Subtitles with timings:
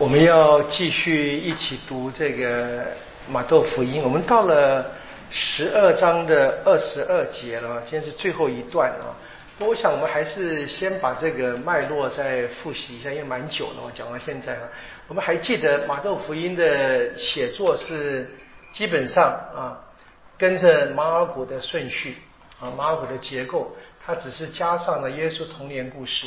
[0.00, 2.86] 我们要继续一起读这个
[3.28, 4.92] 马窦福音，我们到了
[5.28, 9.12] 十二章的二十二节了，今天是最后一段啊。
[9.58, 14.62] 那我想我们还是先把这个脉络再复习一下，因为蛮久了，我讲到现在啊，
[15.06, 18.26] 我们还记得马窦福音的写作是
[18.72, 19.84] 基本上啊
[20.38, 22.16] 跟着马尔谷的顺序
[22.58, 23.70] 啊，马尔谷的结构，
[24.02, 26.26] 它只是加上了耶稣童年故事。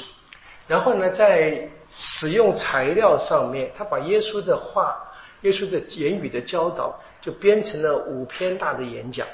[0.66, 4.96] 然后呢，在使用材料上面，他把耶稣的话、
[5.42, 9.28] 耶稣的言语的教导，就编成了五篇大的演讲。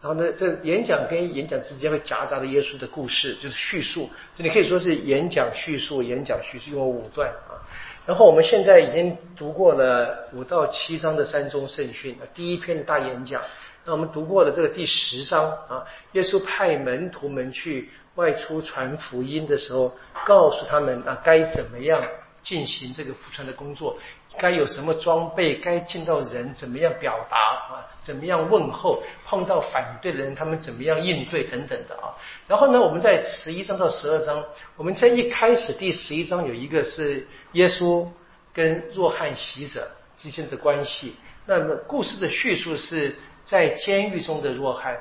[0.00, 4.08] 然后呢，这演讲跟演讲之间会夹杂着耶稣的故事，就是叙述。
[4.36, 7.58] 这里可以说是演讲叙述、演讲叙述，用了五段啊。
[8.06, 13.42] 然后我们现在已经读过了五到七章的三中圣训，第一篇的大演讲。
[13.84, 17.90] 那我们读过了这个第十章啊，耶稣派门徒们去。
[18.16, 19.94] 外出传福音的时候，
[20.26, 22.02] 告诉他们啊，该怎么样
[22.42, 23.96] 进行这个福传的工作，
[24.36, 32.12] 该有什么装备，该见到人怎么样表达啊，怎么样问候，碰到反对的人他们怎么样应对等等的啊。
[32.46, 34.44] 然后呢，我们在十一章到十二章，
[34.76, 38.06] 我们在一开始第十一章有一个是耶稣
[38.52, 39.88] 跟若翰洗者
[40.18, 41.16] 之间的关系。
[41.46, 44.98] 那么故事的叙述是在监狱中的若翰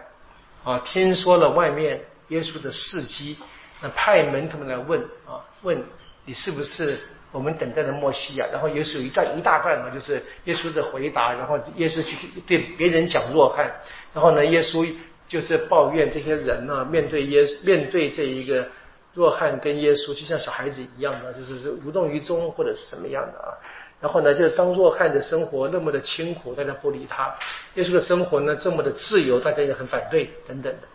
[0.64, 2.00] 啊，听说了外面。
[2.32, 3.38] 耶稣的事迹，
[3.82, 5.84] 那派门徒们来问啊，问
[6.26, 6.98] 你是不是
[7.32, 8.46] 我们等待的墨西亚？
[8.52, 12.16] 然后耶稣有一段一大段嘛，就是耶稣的回答，然后耶稣去
[12.48, 13.70] 对别人讲若汉，
[14.14, 14.90] 然后呢，耶稣
[15.28, 18.68] 就是抱怨这些人呢，面对耶面对这一个
[19.14, 23.52] 若汉跟耶稣，就像小孩子一样的，就是是无动于衷或者是什么样的啊？
[24.00, 27.36] 然后呢，就当若汉的生活那么的清苦，大家不理他；
[27.76, 30.88] 耶稣的生活呢这么的自由，大家也很反对等等的。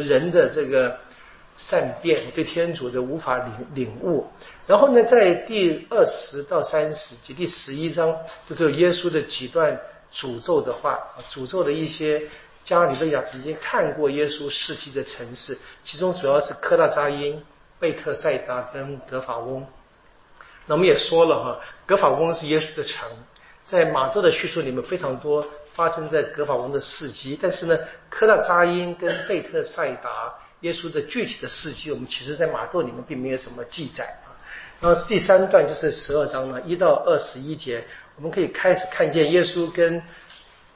[0.00, 0.98] 人的这个
[1.56, 4.26] 善变，对天主的无法领领悟。
[4.66, 8.16] 然后呢，在第二十到三十及第十一章，
[8.48, 9.80] 就是耶稣的几段
[10.12, 10.98] 诅咒的话，
[11.30, 12.22] 诅咒的一些
[12.64, 17.40] 加里利亚曾经看过耶稣事迹的城市，其中主要是科拉扎因、
[17.78, 19.66] 贝特赛达跟德法翁。
[20.66, 23.08] 那我们也说了哈，格法翁是耶稣的城，
[23.66, 25.46] 在马窦的叙述里面非常多。
[25.74, 27.76] 发生在格法翁的事迹，但是呢，
[28.08, 34.30] 科拉扎因跟贝特赛达耶稣的具体的事迹，我们其实在马窦里面并没有什么记载啊。
[34.80, 37.84] 然后第三段就是十二章呢，一到二十一节，
[38.16, 40.00] 我们可以开始看见耶稣跟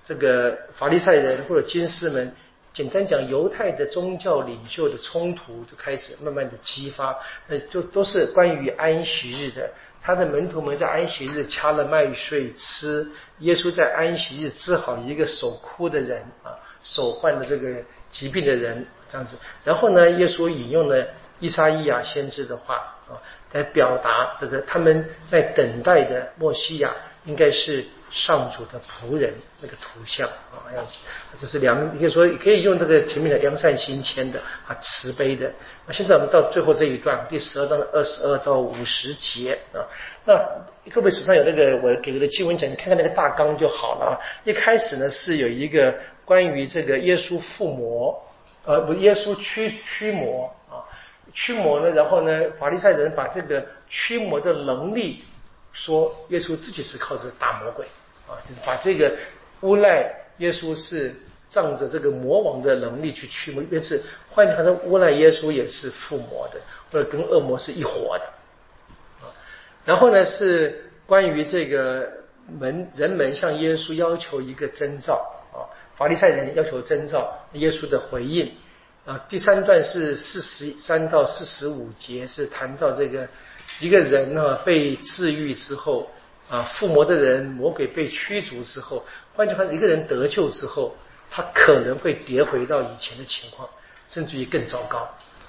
[0.05, 2.35] 这个法利赛人或者金师们，
[2.73, 7.17] 简单讲犹太的宗教领袖的冲突就开始慢慢的激发，
[7.47, 9.71] 那就都是关于安息日的。
[10.03, 13.07] 他的门徒们在安息日掐了麦穗吃，
[13.41, 19.39] 耶稣在安息日治好一个手哭的人啊，手患的这个疾病的人这样子。
[19.65, 21.07] 然后呢，耶稣引用了
[21.41, 22.77] 伊莎伊亚先知的话
[23.09, 23.21] 啊，
[23.53, 26.95] 来表达这个他们在等待的墨西亚
[27.25, 27.85] 应该是。
[28.11, 30.99] 上主的仆人那个图像啊，样子，
[31.41, 35.53] 这是良，你可以说可以用这个前面的良善心谦的啊，慈悲的。
[35.87, 39.85] 那现在我们到最后这一段，第十二章的二十二到五十节啊。
[40.25, 40.41] 那
[40.91, 44.15] 各位手上有那个我给的经文讲，你看看那个大纲就好了啊。
[44.45, 48.23] 一开始呢是有一个关于这个耶稣附魔，
[48.65, 50.81] 呃，不，耶稣驱驱魔啊，
[51.35, 55.25] 驱魔呢，然后呢，法利赛人把这个驱魔的能力
[55.75, 57.87] 说耶稣自己是靠着打魔鬼。
[58.29, 59.17] 啊，就是把这个
[59.61, 61.15] 诬赖耶稣是
[61.49, 66.61] 仗着这个魔王的能力去驱魔，因是换句话说，诬赖耶稣也是附魔的，
[66.93, 68.25] 或者跟恶魔是一伙的。
[69.85, 72.07] 然后呢是关于这个
[72.47, 75.15] 门人们向耶稣要求一个征兆
[75.55, 75.65] 啊，
[75.97, 78.53] 法利赛人要求征兆，耶稣的回应
[79.07, 79.25] 啊。
[79.29, 83.27] 第三段是四十三到四十五节是谈到这个
[83.81, 86.11] 一个人呢被治愈之后。
[86.49, 89.05] 啊，附魔的人，魔鬼被驱逐之后，
[89.35, 90.97] 换句话说，一个人得救之后，
[91.31, 93.69] 他可能会跌回到以前的情况，
[94.07, 95.01] 甚至于更糟糕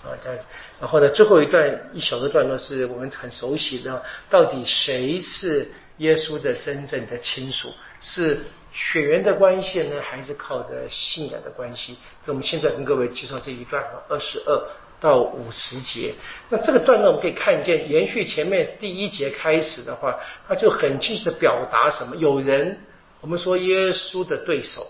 [0.03, 0.45] 啊这样子。
[0.79, 7.71] 然后呢，最后一段一小的段落是我们很熟悉的，到底谁是耶稣的真正的亲属？
[8.01, 8.41] 是
[8.73, 11.97] 血缘的关系呢，还是靠着信仰的关系？
[12.25, 14.69] 那我们现在跟各位介绍这一段啊，二十二。
[14.99, 16.13] 到五十节，
[16.49, 22.17] 那这个段落我们可以看见，延续前面第一节开始的话，他就很清楚的表达什么？
[22.17, 22.77] 有人，
[23.21, 24.85] 我们说耶稣的对手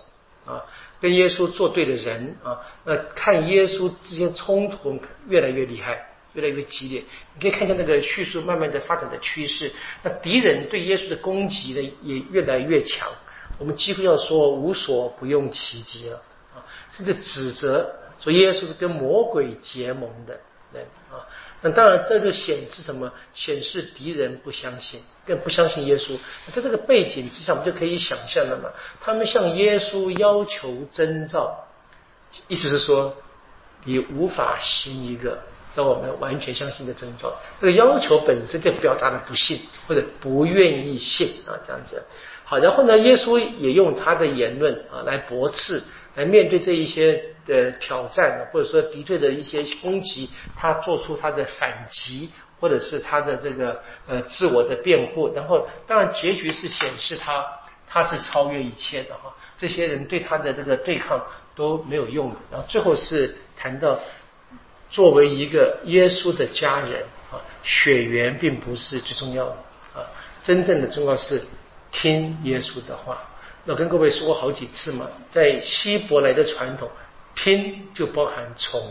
[0.48, 0.66] 啊，
[1.00, 7.04] 跟耶稣作对的人啊，那看耶稣之间冲突越来越厉害，越来越激烈。
[7.36, 9.72] 你可以看见那个叙述慢慢的发展的趋势。
[10.02, 13.08] 那敌人对耶稣的攻击呢，也越来越强。
[13.60, 16.16] 我们几乎要说无所不用其极了
[16.56, 17.88] 啊，甚至指责。
[18.20, 20.40] 说耶稣是跟魔鬼结盟的
[20.74, 21.26] 人啊，
[21.62, 23.12] 那当然，这就显示什么？
[23.34, 26.18] 显示敌人不相信，更不相信耶稣。
[26.52, 28.70] 在这个背景之下，我们就可以想象了嘛。
[29.02, 31.66] 他们向耶稣要求征兆，
[32.48, 33.16] 意思是说，
[33.86, 35.42] 你无法行一个
[35.74, 37.34] 让我们完全相信的征兆。
[37.60, 42.04] 这个要求本身就表达了不信或者不愿意信啊，这样子。
[42.44, 45.82] 好，然后呢，耶稣也用他的言论啊来驳斥，
[46.16, 47.24] 来面对这一些。
[47.50, 52.30] 的挑战，或者说敌对的一些攻击，他做出他的反击，
[52.60, 57.44] 或者是他的这个呃自我的辩护，然后当然结局是显示他
[57.88, 61.20] 他是超越一切的哈，这些人对他的这个对抗
[61.56, 64.00] 都没有用的，然后最后是谈到
[64.92, 69.56] 作为一个耶稣的家人啊，血缘并不是最重要的
[69.96, 70.06] 啊，
[70.44, 71.42] 真正的重要是
[71.92, 73.24] 听耶稣的话。
[73.66, 76.90] 我跟各位说过好几次嘛，在希伯来的传统。
[77.44, 78.82] 听就包含从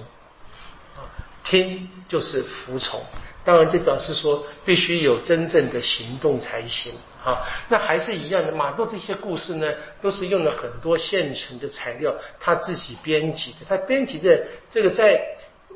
[0.97, 1.05] 啊，
[1.45, 3.05] 听就是服从。
[3.45, 6.93] 当然，这表示说必须有真正的行动才行
[7.25, 7.47] 啊。
[7.69, 9.73] 那还是一样的，马窦这些故事呢，
[10.03, 13.59] 都是用了很多现成的材料，他自己编辑的。
[13.69, 15.19] 他编辑的这个在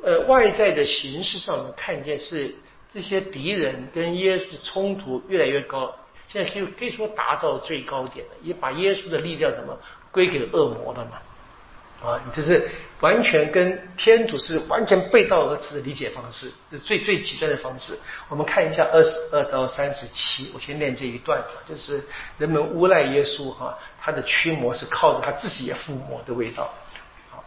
[0.02, 2.54] 呃外在的形式上，我们看见是
[2.92, 5.94] 这些敌人跟耶稣的冲突越来越高，
[6.28, 9.78] 现在可以可以说达到最高点了，也把耶稣的力量怎么
[10.10, 11.12] 归给恶魔了嘛？
[12.02, 12.68] 啊，你这是
[13.00, 17.96] 完全跟天主是完全背道而驰的理解方式，是最最极端的方式。
[18.28, 22.02] 我们看一下二十二到三十七，我先念这一段，就是
[22.38, 26.74] 人们诬赖耶稣哈，他的驱魔是靠着他自己也附魔的味道。
[27.30, 27.44] 好，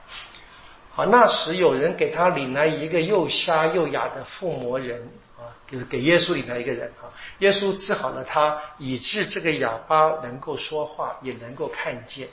[0.91, 5.01] 好，那时有人给他领来一个又瞎又哑的附魔人
[5.37, 12.29] 啊，就是给耶稣领来一个人啊，耶稣治好了他，以致这个哑巴能够说话，也能够看见。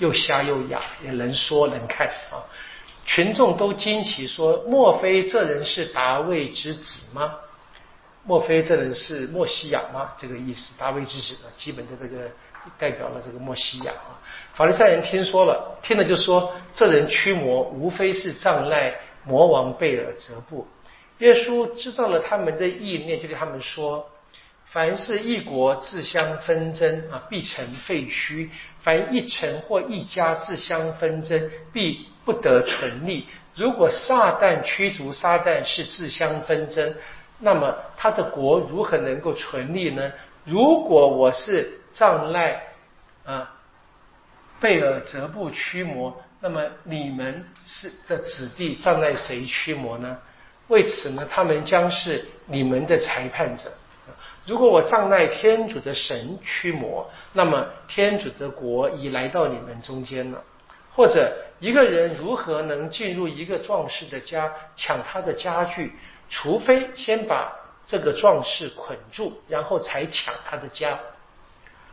[0.00, 2.42] 又瞎又哑，也能说能看啊！
[3.06, 7.34] 群众都惊奇说：“莫非这人是达卫之子吗？
[8.24, 12.30] 莫非这人是莫西亚吗？”这个意思，达卫之子啊，基本的这个
[12.78, 14.18] 代表了这个莫西亚啊。
[14.54, 18.94] 法利赛人听说了，听了就说：“这人驱魔，无非是障赖
[19.24, 20.66] 魔王贝尔泽布。”
[21.18, 24.08] 耶稣知道了他们的意念，就对他们说。
[24.72, 28.48] 凡是一国自相纷争啊，必成废墟；
[28.80, 33.26] 凡一城或一家自相纷争，必不得存立。
[33.56, 36.94] 如果撒旦驱逐撒旦是自相纷争，
[37.40, 40.12] 那么他的国如何能够存立呢？
[40.44, 42.62] 如果我是障赖
[43.24, 43.52] 啊，
[44.60, 50.16] 贝尔泽布驱魔，那么你们是的子弟障赖谁驱魔呢？
[50.68, 53.72] 为此呢，他们将是你们的裁判者。
[54.50, 60.42] 如果我障碍天主的神驱魔，那么天主的国已来到你们中间了。
[60.92, 65.92] 或者一个人如何能进入一个壮士的家抢他的家具？
[66.28, 67.56] 除非先把
[67.86, 70.98] 这个壮士捆住，然后才抢他的家。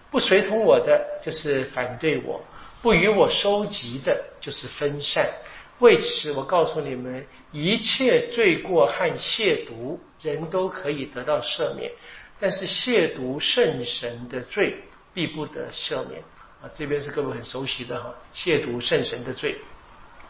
[0.09, 2.41] 不随同我的就是反对我，
[2.81, 5.29] 不与我收集的就是分散。
[5.77, 11.91] 为此，我告诉你们，一切罪过和亵渎，人都可以得到赦免。
[12.39, 14.77] 但是亵渎圣神的罪
[15.13, 16.21] 必不得赦免
[16.61, 16.69] 啊！
[16.73, 19.57] 这边是各位很熟悉的哈，亵渎圣神的罪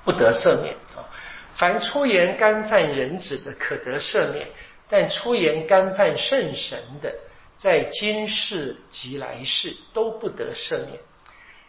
[0.06, 1.04] 不得赦免啊。
[1.56, 4.46] 凡出言干犯人子的，可得赦免；
[4.88, 7.14] 但出言干犯圣神的，
[7.58, 11.00] 在今世及来世都不得赦免。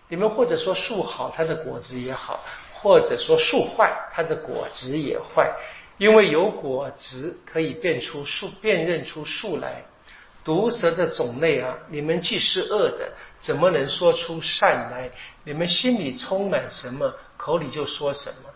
[0.09, 2.39] 你们或者说树好，它的果子也好；
[2.75, 5.53] 或者说树坏，它的果子也坏，
[5.97, 9.83] 因为有果子可以辨出树，辨认出树来。
[10.49, 13.07] 毒蛇的种类啊，你们既是恶的，
[13.39, 15.11] 怎么能说出善来？
[15.45, 18.49] 你们心里充满什么，口里就说什么。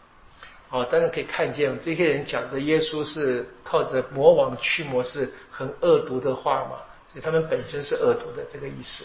[0.71, 6.81] 哦，当然可以看见这些人讲的耶稣是靠着魔王驱魔，是很恶毒的话嘛，
[7.13, 9.05] 所以他们本身是恶毒的这个意思。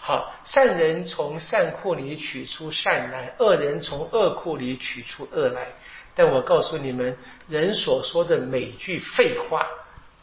[0.00, 5.66] 好，善人从善库里取出善来，恶人从恶库里取出恶来。
[6.14, 7.14] 但我告诉你们，
[7.46, 9.68] 人所说的每句废话。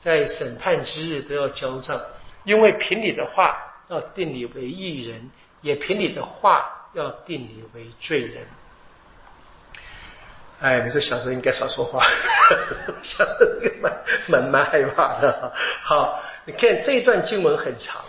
[0.04, 1.98] 在审判之日都要交账，
[2.44, 3.56] 因为凭你的话
[3.88, 5.32] 要定你为义人，
[5.62, 8.46] 也凭你的话要定你为罪人。
[10.60, 12.04] 哎，你说小时候应该少说话，
[13.02, 13.94] 小时候蛮
[14.28, 15.54] 蛮蛮害怕的。
[15.84, 18.02] 好，你看这一段经文很长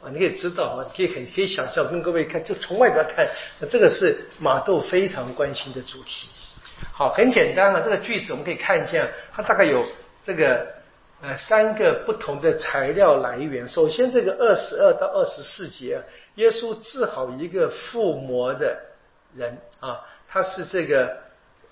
[0.00, 3.28] 啊，你可以知道啊，你可以很可以想象，跟各位看，就从外表看，
[3.68, 6.28] 这个是马窦非常关心的主题。
[6.92, 9.84] 好，很简单啊，这个句子我们可以看见，它大概有
[10.24, 10.80] 这个。
[11.22, 13.68] 呃，三个不同的材料来源。
[13.68, 16.02] 首先，这个二十二到二十四节，
[16.34, 18.76] 耶稣治好一个附魔的
[19.32, 21.16] 人啊，他是这个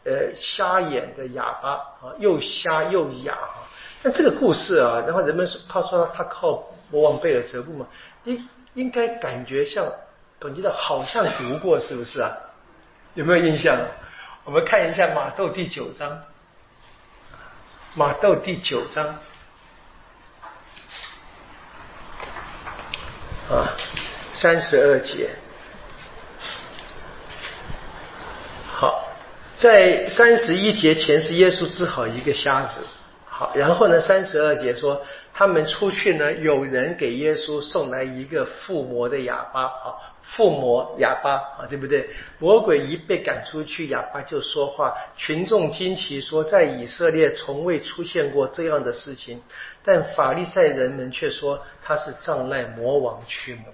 [0.04, 3.66] 呃瞎眼的哑巴啊，又瞎又哑啊。
[4.04, 7.88] 但这个故事啊，然后人们说他说他靠魔王贝尔泽布嘛，
[8.22, 9.84] 应应该感觉像，
[10.38, 12.30] 感觉到好像读过是不是啊？
[13.14, 13.76] 有没有印象？
[14.44, 16.22] 我们看一下马窦第九章，
[17.94, 19.18] 马窦第九章
[23.50, 23.76] 啊，
[24.32, 25.30] 三十二节。
[28.72, 29.08] 好，
[29.58, 32.82] 在三十一节前是耶稣治好一个瞎子。
[33.26, 34.00] 好，然后呢？
[34.00, 42.10] 三十二节说，他们出去呢，有人给耶稣送来一个附魔的哑巴，啊，附魔哑巴，啊，对不对？
[42.38, 49.42] 魔鬼一被赶出去，哑巴就说话，群众惊奇说，在以色列从未出现过这样的事情。
[49.84, 53.64] 但法利赛人们却说他是障赖魔王驱魔，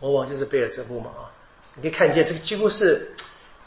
[0.00, 1.30] 魔王就是贝尔泽布嘛，啊，
[1.74, 3.12] 你可以看见这个几乎是。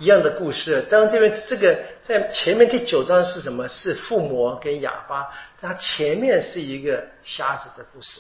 [0.02, 3.68] 一样的故事，当然这边这个在前面第九章是什么？
[3.68, 5.30] 是附魔跟哑巴，
[5.62, 8.20] 它前面是一个瞎子的故事，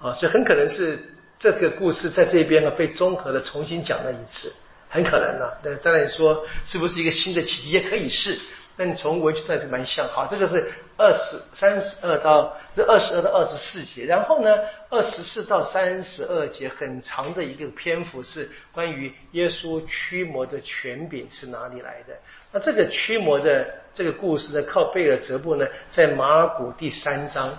[0.00, 0.98] 啊，所以很可能是
[1.38, 4.50] 这个故事在这边呢被综合的重新讲了一次，
[4.88, 5.52] 很可能呢。
[5.62, 8.38] 但当然说是不是一个新的奇迹也可以是。
[8.78, 14.50] 那你从文学上是蛮像，好，这个是二十三十二到这二十二到二十四节，然后呢，
[14.88, 22.16] 二十四到三十二节很长的一个篇幅是关于耶稣驱魔的权柄是哪里来的。
[22.50, 27.56] 那这个驱魔的这个故事呢，靠贝尔泽布呢，在马尔谷第三章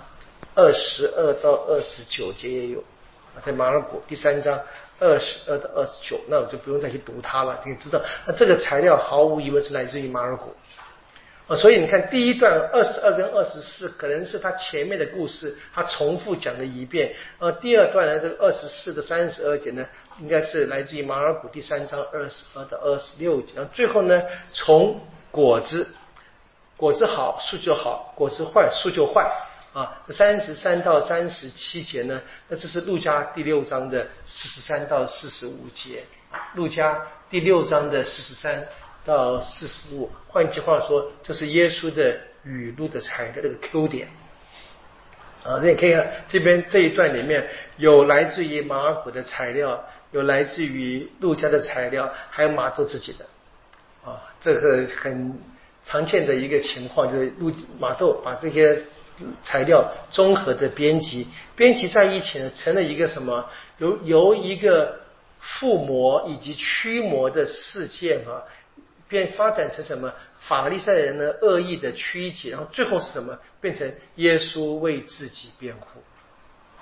[0.56, 2.82] 二十二到二十九节也有，
[3.44, 4.60] 在马尔谷第三章
[4.98, 10.52] 二十二到二十九，那我就不用再去读它了，你知道，那这个材料毫无疑问是来自于马尔谷。
[11.48, 17.10] 啊，所以你看第一段二十二跟二十四，可能是他前面的故事，他重复讲了一遍。
[17.38, 19.82] 呃，第二段呢，这个二十四的三十二节呢，
[20.20, 23.54] 应该是来自于马尔谷第三章二十二到二十六节。
[23.56, 25.00] 然后最后呢，从
[25.30, 25.88] 果子，
[26.76, 29.26] 果子好树就好，果子坏树就坏。
[29.72, 36.04] 啊，这三十三到三十七节呢，那这是路加第六章的四十三到四十五节。
[36.56, 37.00] 路加
[37.30, 38.68] 第六章的四十三。
[39.08, 44.06] 到四十五，换句话说，这是耶稣的语录的材料，这个 Q 点
[45.42, 47.48] 啊，那你可以看这边这一段里面
[47.78, 53.24] 有来自于马尔谷的材料，有来自于路加的材料，还有马窦自己的
[54.04, 55.40] 啊，这个很
[55.82, 58.78] 常见的一个情况，就是路马窦把这些
[59.42, 63.48] 材料综合的编辑，编辑在一起呢，成了一个什么？
[63.78, 65.00] 由由一个
[65.40, 68.44] 附魔以及驱魔的事件啊。
[69.08, 70.12] 变发展成什么？
[70.38, 71.34] 法利赛人呢？
[71.42, 73.36] 恶意的曲解，然后最后是什么？
[73.60, 76.00] 变成耶稣为自己辩护，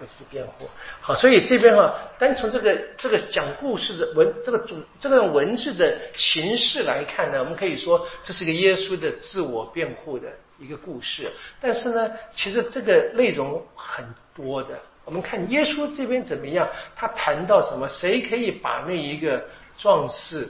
[0.00, 0.68] 为自己辩护。
[1.00, 10.28] 好，所以这边哈，单从这个这个讲故事的文，这个主这个文字的形式来看呢，我们可以说这是个耶稣的自我辩护的
[10.58, 11.30] 一个故事。
[11.60, 14.04] 但是呢，其实这个内容很
[14.34, 14.78] 多的。
[15.04, 16.68] 我们看耶稣这边怎么样？
[16.96, 17.88] 他谈到什么？
[17.88, 19.42] 谁可以把那一个
[19.78, 20.48] 壮士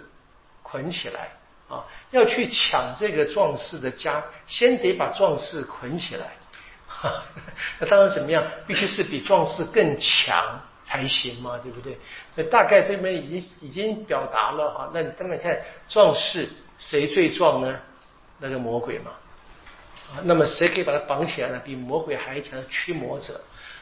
[0.62, 1.30] 捆起来？
[1.68, 6.26] 啊，要去抢这个壮士的家，先得把壮士捆起来。
[7.78, 8.42] 那当然怎么样？
[8.66, 11.98] 必须是比壮士更强才行嘛，对不对？
[12.36, 14.90] 那大概这边已经已经表达了哈。
[14.94, 17.78] 那你当然看壮士谁最壮呢？
[18.38, 19.10] 那个魔鬼嘛。
[20.14, 21.60] 啊，那么谁可以把他绑起来呢？
[21.64, 23.40] 比魔鬼还强的驱魔者。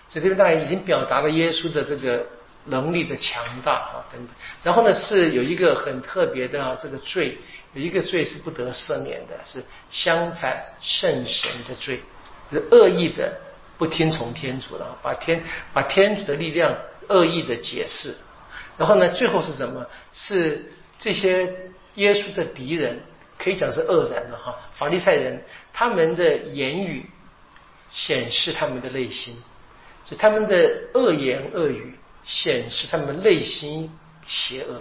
[0.08, 2.26] 所以这边大概已经表达了耶稣的这个
[2.64, 4.34] 能力的强大啊等等。
[4.62, 7.38] 然后呢，是有一个很特别的这个罪。
[7.74, 12.00] 有一个罪是不得赦免的，是相反圣神的罪，
[12.50, 13.36] 是恶意的
[13.76, 16.72] 不听从天主了，把天把天主的力量
[17.08, 18.14] 恶意的解释，
[18.78, 19.84] 然后呢，最后是什么？
[20.12, 21.52] 是这些
[21.96, 23.00] 耶稣的敌人，
[23.36, 27.04] 可以讲是恶人了哈，法利赛人，他们的言语
[27.90, 29.36] 显示他们的内心，
[30.04, 33.90] 所以他们的恶言恶语显示他们内心
[34.26, 34.80] 邪恶。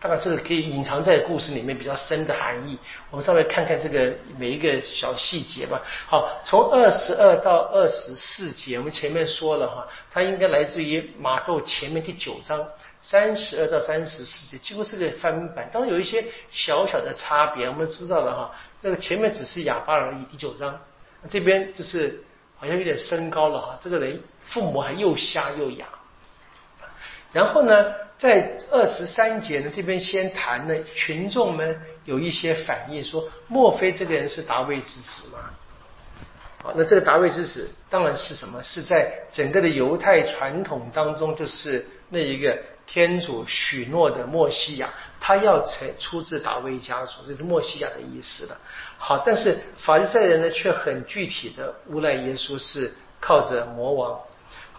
[0.00, 2.78] 大概这个可以隐藏在故事里面比较深的含义。
[3.10, 5.82] 我们稍微看看这个每一个小细节吧。
[6.06, 12.66] 好，从二十二到二十四节，我们前面说了哈，它应该来自于马窦前面第九章
[13.02, 17.68] 三十二到三十四节，几乎是个翻版，当然有一些小小的差别。
[17.68, 18.50] 我们知道了哈，
[18.82, 20.80] 这个前面只是哑巴而已，第九章
[21.28, 22.24] 这边就是
[22.56, 25.84] 好像有点升高了哈，这个人父母还又瞎又哑。
[27.32, 27.92] 然后呢？
[28.20, 35.38] 在二十三节呢，这边先谈了群众们有一些反应，说莫非这个人是达卫之子吗？
[36.62, 38.62] 好，那这个达卫之子当然是什么？
[38.62, 48.60] 是在整个的犹太传统当中，就是那一个天主许诺的墨西亚，他要成出自大卫家族，这是墨西亚的意思了。
[48.98, 54.20] 好，但是法利赛人呢，却很具体的诬赖耶稣是靠着魔王。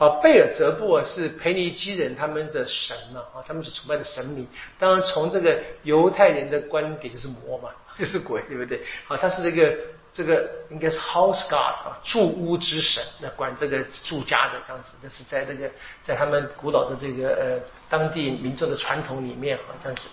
[0.02, 4.48] 啊，贝尔泽布尔是腓尼基人他们的神嘛啊，他们是崇拜的神明。
[4.80, 8.82] 当然，从这个犹太人的观点，就是魔嘛，就是鬼，对不对？
[9.08, 9.78] 好，他是这个。
[10.14, 15.72] 这个应该是 house god 啊，住屋之神，那管这个住家的这样子，这是在这个
[16.04, 17.58] 在他们古老的这个呃
[17.90, 20.10] 当地民众的传统里面啊这样子。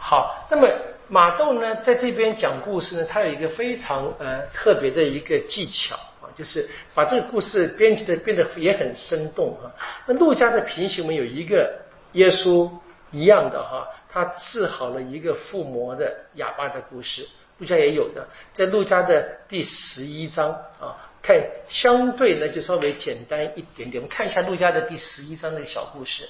[0.00, 0.68] 好，那么
[1.06, 5.96] 马窦呢在这边讲故事呢，他有一个非常呃特别的一个技巧，
[6.36, 9.72] 就是把这个故事编辑的变得也很生动啊。
[10.06, 11.80] 那陆家的平行文有一个
[12.12, 12.70] 耶稣
[13.10, 17.26] 一样的哈，他治好了一个附魔的哑巴的故事。
[17.58, 24.02] 陆家也有的，在陆家的第十一章啊，看相对呢就稍微简单一点点。
[24.02, 26.28] 我们看一下陆家的第十一章的小故事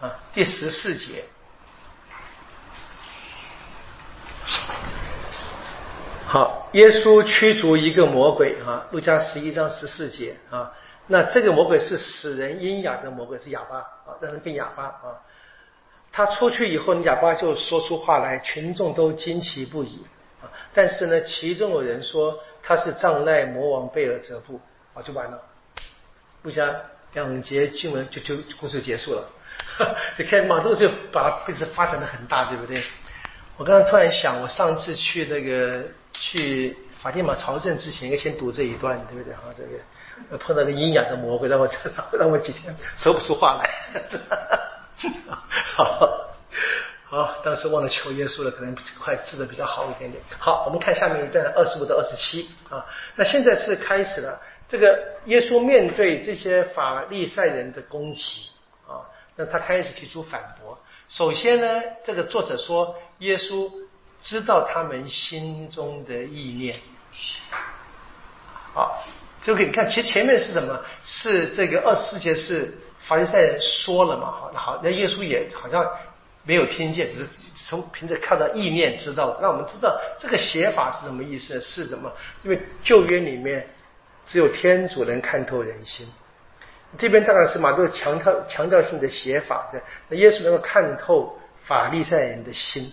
[0.00, 1.22] 啊，第十四节。
[6.30, 10.70] 好，耶稣驱逐一个魔鬼啊，陆家十一章十四节啊，
[11.06, 15.24] 那这个魔鬼是使人阴哑的魔鬼，是哑巴啊，让人变哑巴啊。
[16.12, 20.04] 他出去以后，哑巴就说出话来，群众都惊奇不已
[20.42, 20.52] 啊！
[20.74, 24.60] 但是呢，其中有人说他是障赖魔王贝尔泽布
[24.92, 25.40] 啊，就完了。
[26.42, 26.76] 路加
[27.14, 29.26] 两节经文就就故事结束了。
[30.18, 32.82] 你看马窦就把它故事发展的很大，对不对？
[33.56, 39.32] 我刚刚突然想，我上次去那个去法蒂玛朝圣之前，应该先读这一段，对不对？
[39.34, 41.68] 啊，这个碰到个阴阳的魔鬼，让我
[42.12, 43.70] 让我几天说不出话来。
[45.76, 46.28] 好，
[47.04, 50.22] 好，当时忘了求耶稣了，可能快治的比较好一点点。
[50.38, 52.84] 好，我们看下面一段二十五到二十七啊。
[53.14, 58.50] 那现在是开始了，这个耶稣面对这些法利赛人的攻击
[58.88, 60.76] 啊，那他开始提出反驳。
[61.08, 63.70] 首先呢，这个作者说，耶稣
[64.20, 66.76] 知道他们心中的意念。
[68.74, 69.02] 好，
[69.40, 70.80] 这个你看，其实前面是什么？
[71.04, 72.76] 是这个二十四节是。
[73.00, 75.88] 法利赛人说了嘛，好，好，那耶稣也好像
[76.42, 79.38] 没有听见，只是从凭着看到意念知道。
[79.40, 81.58] 让我们知道这个写法是什么意思？
[81.58, 82.12] 是什么？
[82.42, 83.66] 因为旧约里面
[84.26, 86.06] 只有天主能看透人心，
[86.98, 89.80] 这边当然是马窦强调强调性的写法的。
[90.08, 92.92] 那耶稣能够看透法利赛人的心。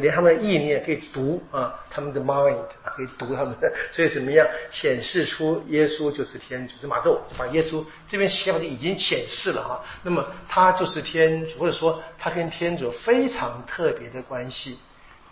[0.00, 6.74] 连他们的意念可以读啊，他们的 mind 可以读他们的， 所以怎么样显示出耶稣就是天主？
[6.80, 9.84] 是马窦把耶稣这边写法就已经显示了哈。
[10.02, 14.78] 那么他就是天主，或者说他跟天主非常特别的关系。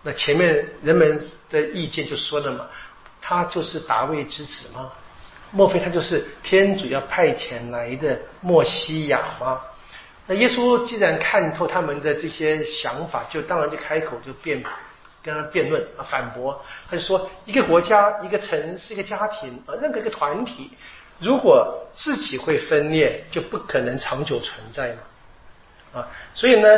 [0.03, 1.21] 那前面人们
[1.51, 2.69] 的意见就说了嘛，
[3.21, 4.93] 他就是大卫之子吗？
[5.55, 9.61] 莫非他就是天主要派遣来的莫西亚吗？
[10.27, 14.63] 那耶稣既然看透他们的这些想法，就当然就开口就辩，
[15.23, 16.65] 跟他辩论啊，反驳。
[16.89, 20.71] 他就说，一个国家、一个城市、一个家庭啊，任何一个团体，
[21.19, 26.01] 如果自己会分裂，就不可能长久存在嘛。
[26.01, 26.69] 啊，所以呢，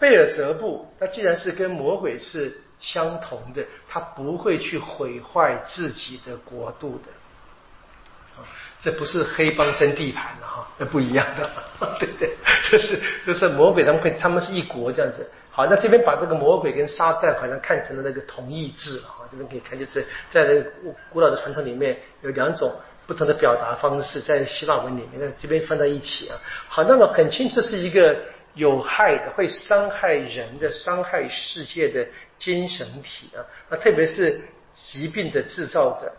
[0.00, 8.42] 贝尔泽布，他既然是跟魔鬼是相同的，他不会去毁坏自己的国度的。
[8.80, 11.50] 这不是黑帮争地盘的哈，那不一样的，
[11.98, 12.30] 对对，
[12.70, 15.28] 这是这是魔鬼他们会他们是一国这样子。
[15.50, 19.08] 好，那这边把这个魔鬼跟撒旦好像看成了那个同义字了。
[19.30, 22.72] 这边可以看，就是在这个古古老的传统里面有两种
[23.06, 26.38] 不同的表达方式，在希腊文里面，那这边放在一起啊。
[26.68, 28.16] 好，那么很清楚，是一个
[28.54, 32.06] 有害的、会伤害人的、伤害世界的
[32.38, 33.42] 精神体啊。
[33.68, 34.40] 那特别是
[34.72, 36.12] 疾病的制造者。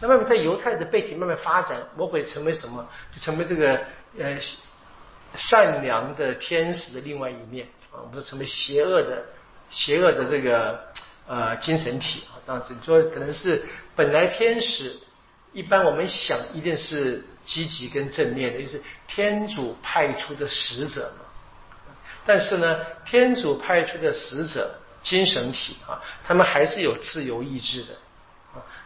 [0.00, 2.86] 那慢慢在犹太的背景慢慢发展，魔鬼成为什么？
[3.14, 3.80] 就成为这个
[4.18, 4.38] 呃
[5.34, 9.24] 善良的天使的另外一面啊，我们说成为邪恶的
[9.70, 10.78] 邪恶的这个
[11.26, 12.36] 呃精神体啊。
[12.44, 14.98] 当然，你说可能是本来天使
[15.52, 21.24] 一般我们想一定是积极跟正面的，就是天主派出的使者嘛。
[22.26, 27.94] 但是呢，天主派出的使者精神体啊，他们还是有自由意志的。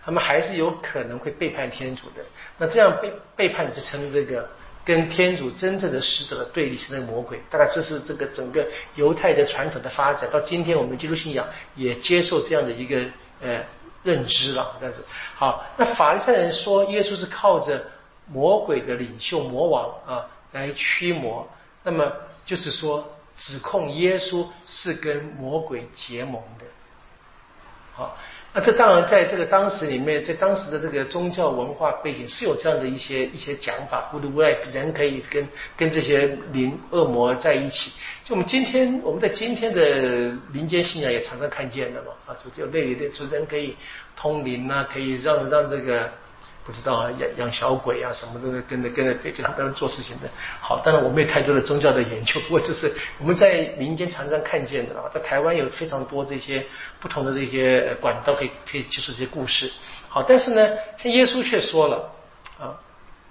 [0.04, 2.24] 他们还是有可能会背叛天主的。
[2.58, 4.48] 那这样背背叛就成了这个
[4.84, 7.38] 跟天主真正的使者的对立，成了魔鬼。
[7.50, 10.28] 大概这是这个整个犹太的传统的发展。
[10.30, 13.04] 到今天我们基督信仰也接受这样的一个
[13.42, 13.62] 呃
[14.02, 14.76] 认知了。
[14.80, 15.00] 但是
[15.36, 17.84] 好，那法利赛人说耶稣是靠着
[18.26, 21.46] 魔鬼的领袖魔王啊来驱魔，
[21.82, 22.10] 那么
[22.46, 26.64] 就是说指控耶稣是跟魔鬼结盟的。
[27.92, 28.16] 好。
[28.52, 37.92] 那这当然在这个当时里面，在当时的这个宗教文化背景是有这样的一些一些讲法，孤独无爱人可以跟跟这些灵恶魔在一起。
[38.24, 43.76] 就我们今天我们在今天的民间信仰也常常看见的嘛，啊，就就类的，就人可以
[44.16, 46.10] 通灵啊，可以让让这个。
[46.64, 50.28] 不知道啊，养养小鬼啊，什么的，跟着跟着，就他们做事情的。
[50.60, 55.10] 好，当然我没有太多的宗教的研究， 不过这是我们在民间常常看见的啊。
[55.12, 56.64] 在台湾有非常多这些
[57.00, 59.72] 不同的这些管道可以可以接触这些故事。
[60.08, 60.68] 好，但是呢，
[60.98, 62.12] 像耶稣却说了
[62.58, 62.76] 啊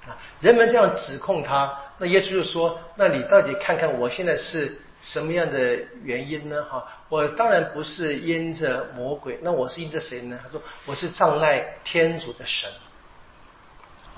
[0.08, 6.63] 啊，人们这样指控他，那耶稣就说：那你到底看看我现在是什么样的原因呢？
[6.63, 10.39] 哈，我当然不是因着魔鬼，那我是因着谁呢？
[10.44, 12.70] 他说我是障碍天主的神。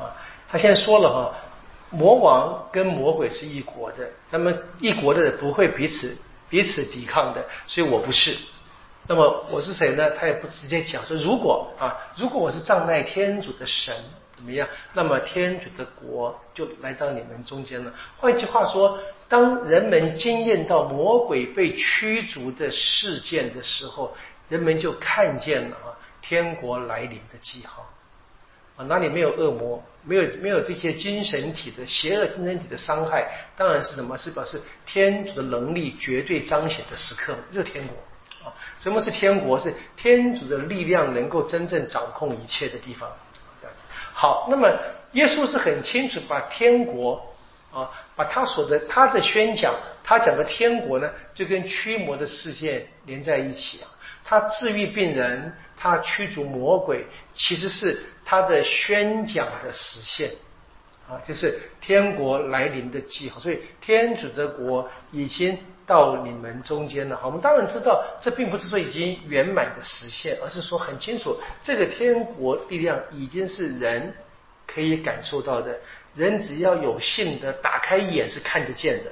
[0.01, 0.15] 啊，
[0.49, 1.33] 他现在说了哈，
[1.89, 6.17] 魔王跟魔鬼是一国的，那么一国的人不会彼此
[6.49, 8.37] 彼此抵抗的，所以我不是。
[9.07, 10.11] 那么我是谁呢？
[10.11, 13.95] 他也不直接讲说，如果啊，如果我是障碍天主的神
[14.35, 14.67] 怎么样？
[14.93, 17.91] 那么天主的国就来到你们中间了。
[18.17, 24.15] 换句话说，当人们经验到魔鬼被驱逐的事件的时候，
[24.49, 27.89] 人们就看见了啊，天国来临的记号。
[28.77, 29.83] 啊，哪里没有恶魔？
[30.03, 34.17] 没有没有这些精神体的邪恶精神体的伤害，当然是什么？
[34.17, 37.95] 是表示天主的能力绝对彰显的时刻，就是天国
[38.43, 38.51] 啊！
[38.79, 39.59] 什么是天国？
[39.59, 43.07] 是天主的力量能够真正掌控一切的地方。
[43.61, 43.83] 这样子。
[44.11, 44.67] 好，那么
[45.11, 47.21] 耶稣是很清楚把天国
[47.71, 53.85] 啊，把他所的他的宣讲，他讲的天国呢，就跟驱魔的事件连在一起啊。
[54.23, 58.03] 他治愈病人，他驱逐魔鬼，其实是。
[58.31, 60.31] 他的宣讲的实现
[61.05, 67.17] 啊，就是天国来临的记号，所以天主的国已经到你们中间了。
[67.17, 74.15] 好，我们当然知道，这并不是说已经圆满的实现，而是说很清楚，这个天国力量已经是人
[74.65, 75.77] 可以感受到的，
[76.13, 79.11] 人只要有幸的打开眼是看得见的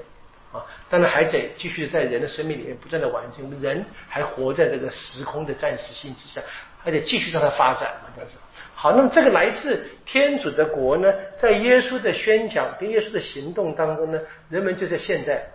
[0.58, 0.66] 啊。
[0.90, 6.42] 当然还得继续在人的生命里面不断的完成，我们人还活在这个时空的暂时性之下。
[6.82, 8.38] 还得继续让它发展嘛，这样子。
[8.82, 15.46] 好，那么这个来自天主的国呢，在耶稣的宣讲跟耶稣的行动当中呢，人们就在现在，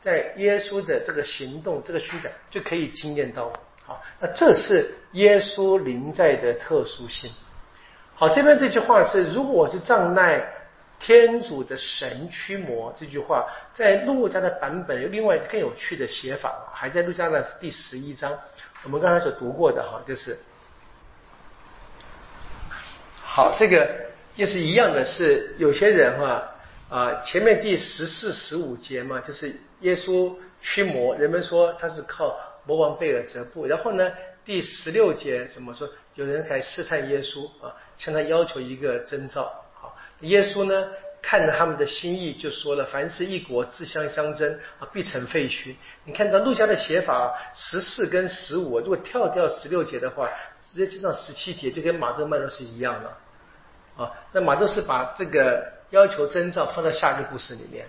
[0.00, 3.52] 在耶稣的这个行动、这个宣讲就可以经验到。
[3.86, 7.30] 好，那这是耶稣临在的特殊性。
[8.16, 10.44] 好，这边这句话是：如果我是障碍
[10.98, 18.36] 天主的神驱魔，这句话在路加的版本有另外更有趣的写法，还在路加的第十一章，
[18.82, 20.36] 我们刚才所读过的哈，就是。
[23.34, 23.90] 好，这个
[24.36, 26.52] 就是一样的，是有些人哈
[26.90, 33.66] 啊，前面第十四、十五节嘛，就是耶稣驱魔，人们说他是靠魔王贝尔泽布。
[33.66, 34.12] 然后呢，
[34.44, 35.88] 第十六节怎么说？
[36.14, 39.50] 有人来试探耶稣啊，向他要求一个征兆。
[39.72, 40.88] 好，耶稣呢
[41.22, 45.74] 看着他们的心意，就说了：凡是一国自相相争啊，必成废墟。
[46.04, 50.28] 你看到陆家的写法，十四跟十五，如果跳掉十六节的话，
[50.60, 53.10] 直接就上十七节，就跟马特曼罗是一样的。
[53.96, 57.86] 啊，那马都是把这个要求征兆放在下一个故事里面，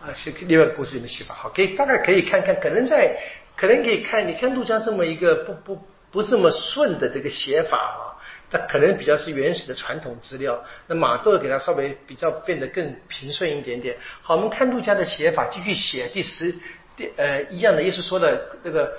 [0.00, 1.34] 啊，是另外故事里面写法。
[1.34, 3.16] 好，可以大概可以看看，可能在
[3.56, 8.18] 可能可以看，你看陆家这么一个不不不这么顺的这个写法啊，
[8.50, 10.62] 它可能比较是原始的传统资料。
[10.88, 13.96] 那马窦给它稍微比较变得更平顺一点点。
[14.22, 16.52] 好，我们看陆家的写法，继续写第十
[16.96, 18.98] 第呃一样的，意思说的这个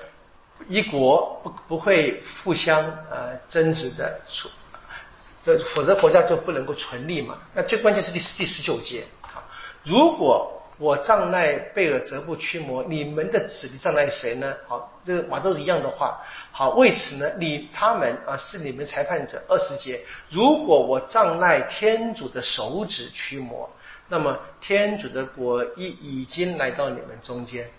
[0.70, 4.50] 一国不不会互相呃争执的处。
[5.56, 7.38] 否则国家就不能够存立嘛？
[7.54, 9.46] 那最关键是第第十九节啊！
[9.84, 14.54] 如果我障碍贝尔泽布驱魔，你们的子弟障碍谁呢？
[14.68, 16.20] 好，这个马都是一样的话。
[16.52, 19.42] 好，为此呢，你他们啊是你们裁判者。
[19.48, 23.70] 二十节，如果我障碍天主的手指驱魔，
[24.10, 27.70] 那么天主的国已已经来到你们中间。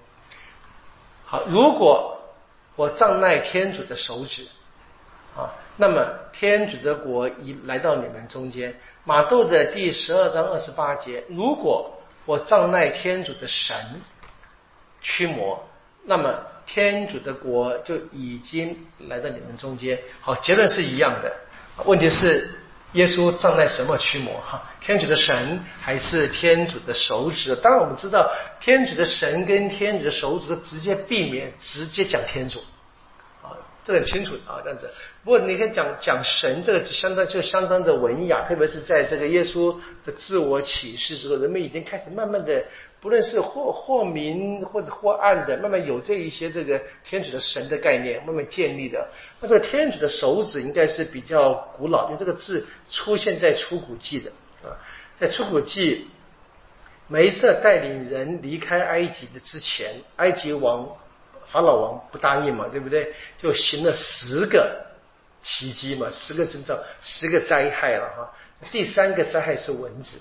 [1.24, 2.20] 好，如果
[2.76, 4.46] 我障碍天主的手指。
[5.36, 8.74] 啊，那么天主的国已来到你们中间。
[9.04, 13.76] 马窦的第十二章二十八节，如果我障碍天主的神
[15.00, 15.64] 驱魔，
[16.04, 16.34] 那么
[16.66, 18.76] 天主的国就已经
[19.08, 19.96] 来到你们中间。
[20.20, 21.32] 好，结论是一样的。
[21.84, 22.50] 问题是
[22.94, 24.34] 耶稣障碍什么驱魔？
[24.40, 27.54] 哈，天主的神还是天主的手指？
[27.54, 32.60] 当然，我们知道天主的神跟天主的手指直接避免直接讲天主。
[33.88, 34.90] 这很清楚啊，这样子。
[35.24, 39.74] 不过你看讲讲神这个相当就相当的文雅，特别是在这个耶稣
[40.04, 42.62] 的自我启示之后，人们已经开始慢慢的，
[43.00, 49.08] 不论是或或明或者或暗的，慢慢有这一些这个天主的神的概念慢慢建立的。
[49.40, 54.30] 那这个天主的手指应该是比较古老，因为这个字出现在出谷记的
[54.62, 54.76] 啊，
[55.16, 56.08] 在出谷记。
[57.10, 60.86] 梅瑟带领人离开埃及的之前，埃及王
[61.50, 63.12] 法老王不答应嘛，对不对？
[63.38, 64.84] 就行了十个
[65.40, 68.30] 奇迹嘛，十个征兆，十个灾害了哈。
[68.70, 70.18] 第三个灾害是蚊子，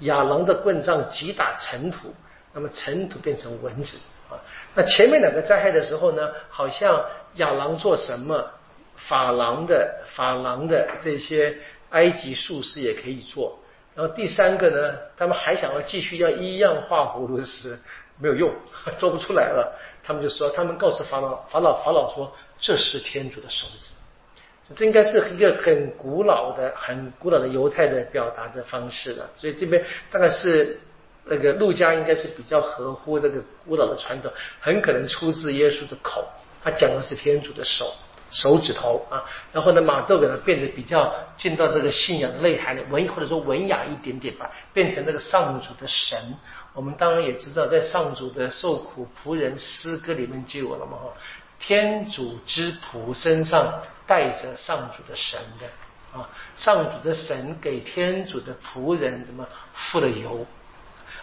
[0.00, 2.14] 亚郎的棍杖击打尘土，
[2.52, 4.36] 那么尘土变成蚊子啊。
[4.74, 8.50] 那前面两个灾害的时候呢，好像亚郎做什么，
[8.96, 11.56] 法郎的法郎的这些
[11.90, 13.58] 埃及术士也可以做。
[13.94, 17.78] 然后第三个呢，他们还想要继续要一样画葫芦丝，
[18.18, 18.52] 没有用，
[18.98, 19.78] 做不出来了。
[20.10, 23.94] 他们就说，他们告诉法老，法老法老说，这是天主的手指。
[24.74, 29.30] 这应该是一个很古老的、很古老的犹太的表达的方式了。
[29.36, 30.80] 所以这边大概是
[31.26, 36.24] 那个陆家应该是比较合乎这个古老的传统，很可能出自耶稣的口，
[36.60, 37.94] 他讲的是天主的手。
[38.32, 46.16] 手指头啊，然后呢，马窦给它变得比较进到这个信仰的内涵里，文或者说文雅一点点吧，变成那个上主的神。
[46.72, 51.12] 我们当然也知道，在上主的受苦仆人诗歌里面就有了嘛，哈，
[51.58, 60.46] 天主之仆身上带着上主的神的啊，上主的神给天主的仆人怎么付了油，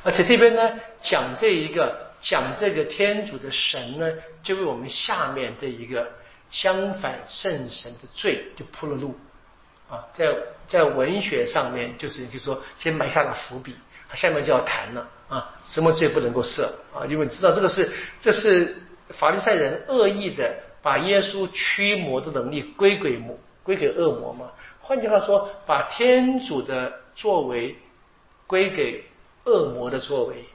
[0.03, 6.07] 而且这边呢讲这一个讲这个天主的神呢，就为我们下面这一个。
[6.49, 9.13] 相反，圣神的罪就铺了路
[9.89, 10.33] 啊，在
[10.65, 13.75] 在文学上面，就是就说先埋下了伏笔，
[14.07, 16.63] 他下面就要谈了啊，什么罪不能够赦
[16.94, 17.06] 啊？
[17.10, 17.90] 因为你知道这个是
[18.22, 18.76] 这是
[19.10, 24.52] 法利赛人恶意的把耶稣驱魔的能力归给魔归给恶魔嘛？
[24.80, 27.76] 换句话说，把天主的作为
[28.46, 29.04] 归给
[29.44, 30.46] 恶魔的作为，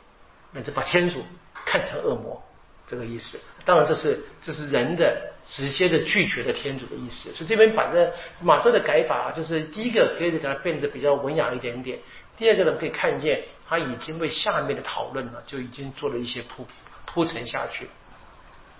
[0.53, 1.23] 那就把天主
[1.67, 2.43] 看成恶魔。
[2.85, 11.99] 这个意思，当然这是这是人的直接的拒绝的天主的意思，所以这边把这马窦的改法，就是第一个可以给它变得比较文雅一点点，
[12.43, 16.67] 第二个呢可以看见他已经为下面的讨论呢就已经做了一些铺
[17.07, 17.89] 铺陈下去。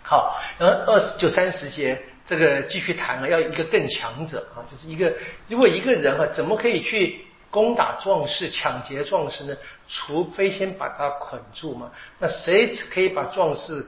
[0.03, 5.15] 好，然后二十九三十节这个继续谈啊，要一个更强者啊，就是一个
[5.47, 7.25] 如果一个人啊怎么可以去。
[7.53, 9.55] 攻打壮士、抢劫壮士呢？
[9.87, 11.93] 除非先把他捆住嘛。
[12.19, 13.87] 那谁可以把壮士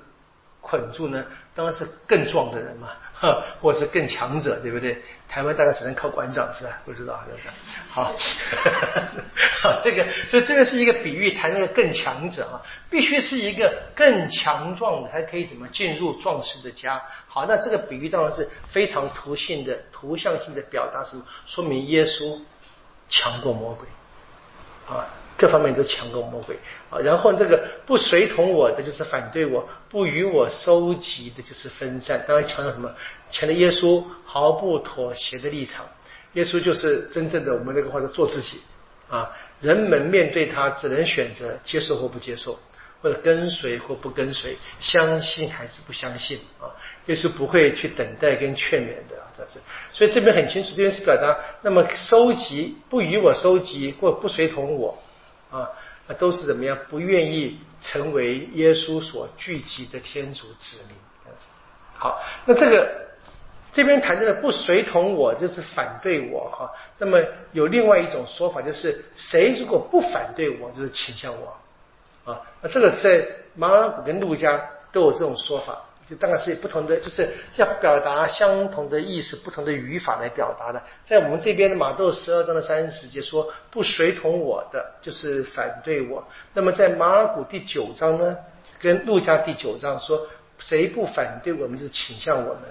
[0.61, 1.25] 捆住呢？
[1.55, 2.91] 当然是更壮的人嘛，
[3.61, 5.03] 或是更强者，对不对？
[5.29, 6.81] 台湾大概只能靠馆长是吧？
[6.85, 7.21] 不知道？
[7.89, 8.15] 好，
[9.63, 17.03] 好，这个所以这个是一个比喻，谈那个更强者啊，必须是一个更强壮的才可以怎么进入壮士的家。
[17.27, 21.25] 好，那这个比喻当然是非常图性的、图像性的表达，什么？
[21.47, 22.41] 说明耶稣。
[23.07, 23.87] 强过魔鬼
[24.89, 25.05] 啊，
[25.37, 26.57] 各方面都强过魔鬼
[26.91, 26.99] 啊。
[27.01, 32.25] 然后这个不随同我的就是反对我，不与我收集的就是分散。
[32.27, 32.95] 当然强调什么？
[33.31, 35.87] 强调耶稣毫不妥协的立场。
[36.35, 38.61] 耶稣就是真正的我们那个话叫做自己
[39.09, 39.31] 啊。
[39.61, 42.59] 人们面对他只能选择接受或不接受。
[43.03, 46.73] 或者跟随或不跟随，相信还是不相信啊？
[47.05, 49.59] 耶稣不会去等待跟劝勉的啊，这是。
[49.93, 54.99] 所以这边很清楚，这边是表达，那么收集不与我收集或不随同我
[55.55, 55.71] 啊，
[56.19, 56.77] 都是怎么样？
[56.91, 61.47] 不愿意成为耶稣所聚集的天主子民这样子。
[61.97, 63.07] 好，那这个
[63.73, 66.71] 这边谈的不随同我，就是反对我哈。
[66.99, 72.33] 那么有另外一种说法，就是谁如果不反对我，就是倾向我。
[72.33, 80.83] 啊，那这个在马尔古跟路加都有这种说法，就当然是不同的，就是要表达相同的意思，不同的语法来表达的。
[81.05, 88.37] 在我们这边的马窦十二章的三十节说不随同我的就是反对我，那么在马尔谷第九章呢，
[88.79, 90.27] 跟路加第九章说
[90.59, 92.63] 谁不反对我们就是倾向我们。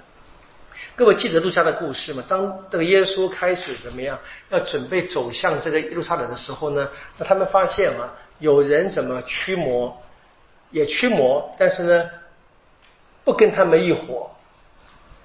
[0.96, 2.24] 各位记得路加的故事吗？
[2.28, 4.20] 当这个耶稣开始怎么样
[4.50, 8.14] 要准备走向这个耶路撒冷的时候呢，那他们发现啊。
[8.40, 9.96] 有人怎么驱魔，
[10.72, 12.10] 也驱魔，但是呢，
[13.24, 14.30] 不跟他们一伙，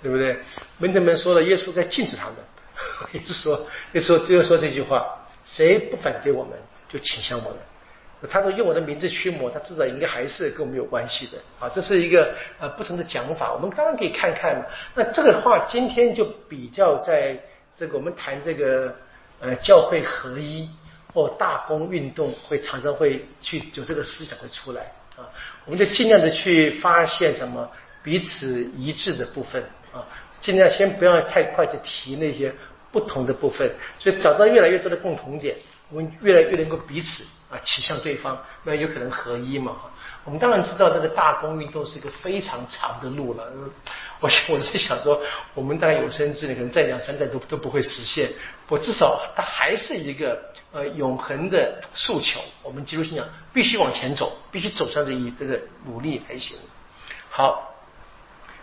[0.02, 0.38] 对不对？
[0.78, 2.37] 门徒们说了，耶稣在禁止他们，
[3.12, 5.06] 一直说，一说只有说这句话，
[5.44, 6.52] 谁不反对我们，
[6.88, 7.58] 就倾向我们。
[8.28, 11.68] 他说用我的名字驱魔，他至少应该还是跟我们有关系的啊。
[11.68, 14.64] 这是一个呃不同的讲法，我们当然可以看看嘛。
[14.94, 17.37] 那这个话今天就比较在
[17.76, 18.94] 这个我们谈这个
[19.40, 20.68] 呃教会合一。
[21.14, 25.24] 或大公运动会常常会去有这个思想会出来啊，
[25.64, 27.68] 我们就尽量的去发现什么
[28.02, 30.06] 彼此一致的部分，啊，
[30.40, 32.54] 尽量先不要太快就提那些
[32.90, 35.56] 不同的部分，所以找到越来越多的共同点，
[35.90, 39.76] 我们越来越能够彼此啊倾向对方，那有可能合一嘛。
[40.24, 43.50] 我们当然知道这个大公运动是一个非常长的路了。
[44.20, 45.18] 我我是想说，
[45.54, 48.30] 我们大概有生之年可能再两三代都都不会实现。
[48.68, 50.38] 我至少它还是一个
[50.70, 52.40] 呃永恒的诉求。
[52.62, 56.58] 我们基督信仰必须往前走，必须走上这一这个努力才行。
[57.30, 57.67] 好，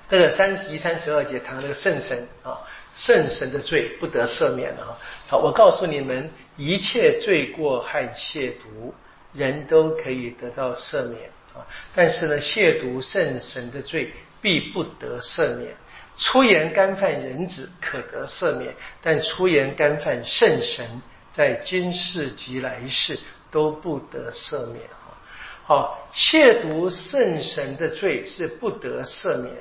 [0.07, 2.59] 这个三十一、三十二节谈那个圣神啊，
[2.95, 4.97] 圣神的罪不得赦免啊。
[5.27, 8.93] 好，我告诉你们，一切罪过和亵渎，
[9.33, 11.65] 人都可以得到赦免啊。
[11.95, 15.75] 但是呢，亵渎圣神的罪必不得赦免。
[16.17, 21.01] 出言干犯人子可得赦免，但出言干犯圣神，
[21.33, 23.19] 在今世及来世
[23.51, 25.17] 都不得赦免啊。
[25.65, 29.51] 好，亵渎圣神的罪是不得赦免。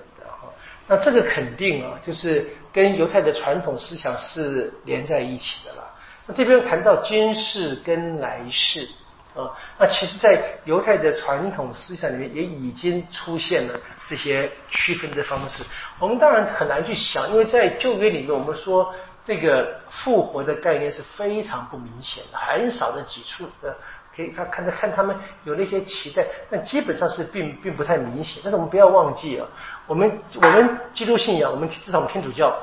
[0.87, 5.91] 那这个肯定啊，就是跟犹太的传统思想是连在一起的了。
[6.27, 8.89] 那这边谈到今世跟来世
[9.35, 15.65] 啊，那其实，在犹太的传统思想里面也已经出现了这些区分的方式。
[15.99, 18.95] 我们当然很难去想，因为在旧约里面，我们说
[19.25, 23.77] 这个复活的概念是非常不明显的，很少的几处的。
[24.17, 28.41] 可以，他看他看他们有那些期待，但基本上是并并不太明显。
[28.45, 29.49] 但是我们不要忘记啊，
[29.87, 32.57] 我们我们基督信仰，我们至少我们天主教，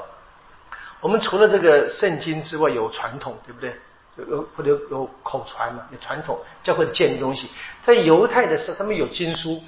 [1.00, 3.74] 我们除了这个圣经之外，有传统，对不对？
[4.18, 7.50] 有有或者有口传嘛，有传统教会建立东西。
[7.82, 9.62] 在犹太的时候，他们有经书，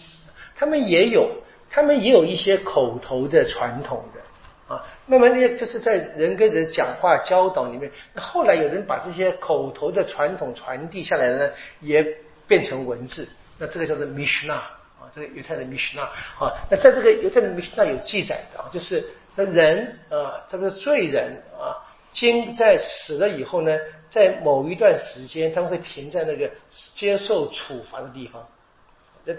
[0.56, 1.30] 他们也有，
[1.70, 4.22] 他们也有一些口头的传统的。
[4.74, 11.50] 啊，慢慢的，就是在人跟人讲话教导里面，后来有人把这些口头的传统传递下来呢，
[11.82, 12.06] 也
[12.48, 14.62] 变成文字，那这个叫做 Mishnah
[15.14, 16.02] 这个犹太的 Mishnah
[16.40, 19.04] 啊，那在这个犹太的 Mishnah 有记载的啊，就是
[19.36, 21.76] 那人啊，这个罪人啊，
[22.12, 23.78] 经在死了以后呢，
[24.10, 26.50] 在某一段时间他们会停在那个
[26.94, 28.48] 接受处罚的地方，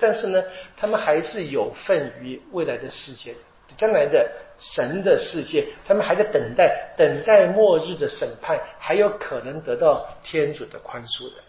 [0.00, 0.42] 但是呢，
[0.76, 3.34] 他们还是有份于未来的世界。
[3.78, 11.40] 将来的神的世界，他们还在等待，等待末日的审判，还有可能得到天主的宽恕的。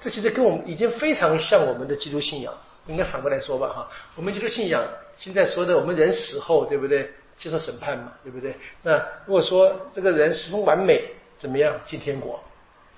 [0.00, 2.54] 这其实跟我们已经非常像我们的基督信仰，
[2.86, 3.90] 应该反过来说吧，哈。
[4.14, 4.84] 我们基督信仰
[5.16, 7.10] 现在说的，我们人死后，对不对？
[7.38, 8.54] 接受审判嘛，对不对？
[8.82, 11.02] 那如果说这个人十分完美，
[11.38, 12.42] 怎么样进天国，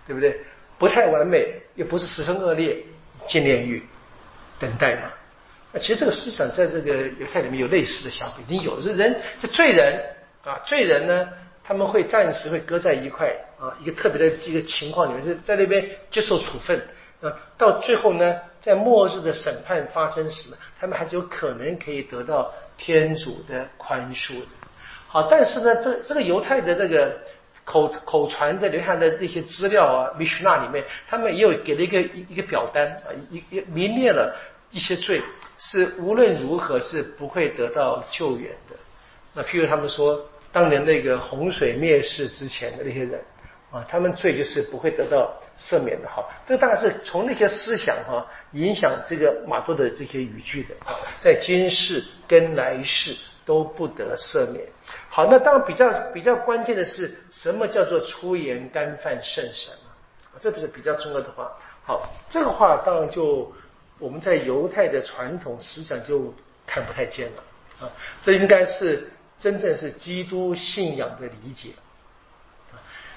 [0.07, 0.39] 对不对？
[0.77, 2.77] 不太完美，又不是十分恶劣，
[3.27, 3.83] 进炼狱，
[4.59, 5.13] 等待嘛。
[5.81, 8.83] 其实这个思想在这个犹太里面有类似的想法，已经有。
[8.83, 9.99] 是人就罪人
[10.45, 11.29] 啊，罪人呢，
[11.63, 16.79] 他们会暂时会搁在一块啊，一个特别的一个情况里面是在那边接受处分
[17.23, 20.49] 啊，到最后呢，在末日的审判发生时，
[20.81, 24.47] 他们还是有可能可以得到天主的宽恕的。
[25.07, 27.15] 好，但是呢，这这个犹太的这个
[27.63, 34.35] 口口传的留下的那些资料啊，米许纳里面，他们也有给了一个一一个表单啊，一一明列了
[34.71, 35.21] 一些罪。
[35.57, 38.75] 是无论如何是不会得到救援的。
[39.35, 43.21] 那譬如他们说，当年那个洪水灭世之前的那些人
[43.71, 46.09] 啊，他们罪就是不会得到赦免的。
[46.09, 50.75] 哈，这当然是从那些思想哈影响这个马杜的这些语句的。
[51.21, 54.67] 在今世跟来世都不得赦免。
[55.09, 59.73] 好，那当然比较比较关键的是，什么叫做出言干犯圣神
[60.33, 60.39] 啊？
[60.41, 61.53] 这不是比较重要的话。
[61.85, 63.53] 好，这个话当然就。
[64.01, 66.35] 我们在犹太的传统思想就
[66.67, 67.43] 看不太见了
[67.79, 67.91] 啊，
[68.21, 71.71] 这应该是真正是基督信仰的理解。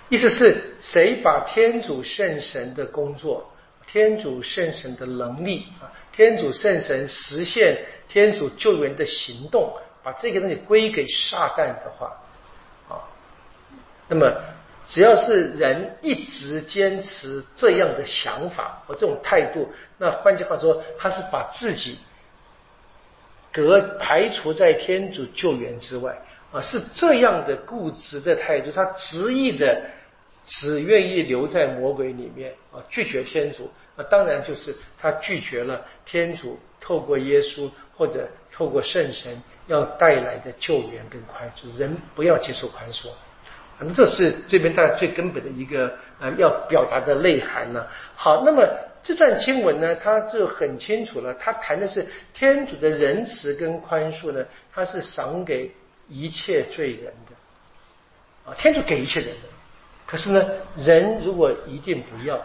[0.10, 3.52] 意思是谁把天主圣神的工作、
[3.86, 12.17] 天主圣神的能力啊、天主圣神实现天主救援的行动，把这个东西归给撒旦的话
[12.89, 13.04] 啊，
[14.08, 14.32] 那么。
[14.89, 19.67] 只要是人一直坚持这样的想法和这种态度，
[19.98, 22.00] 那换句话说，他是把自己
[23.52, 26.17] 隔排除在天主救援之外
[26.54, 29.82] 啊，是这样的固执的态度，他执意的
[30.47, 43.10] 只愿意留在魔鬼里面啊，拒绝天主，啊当然就是他拒绝了天主透过耶稣或者透过圣神要带来的救援跟宽恕，人不要接受宽恕。
[43.77, 47.91] 反正这是这边大家最根本的一个呃要表达的内涵了。
[48.15, 48.65] 好，那么
[49.03, 55.69] 这段经文呢，它就很清楚了，它谈的是天主的仁慈跟宽恕呢，它是赏给
[56.07, 59.57] 一切罪人的啊，天主给一切人的。
[60.08, 60.43] 可是呢，
[60.76, 62.41] 人如果一定不要，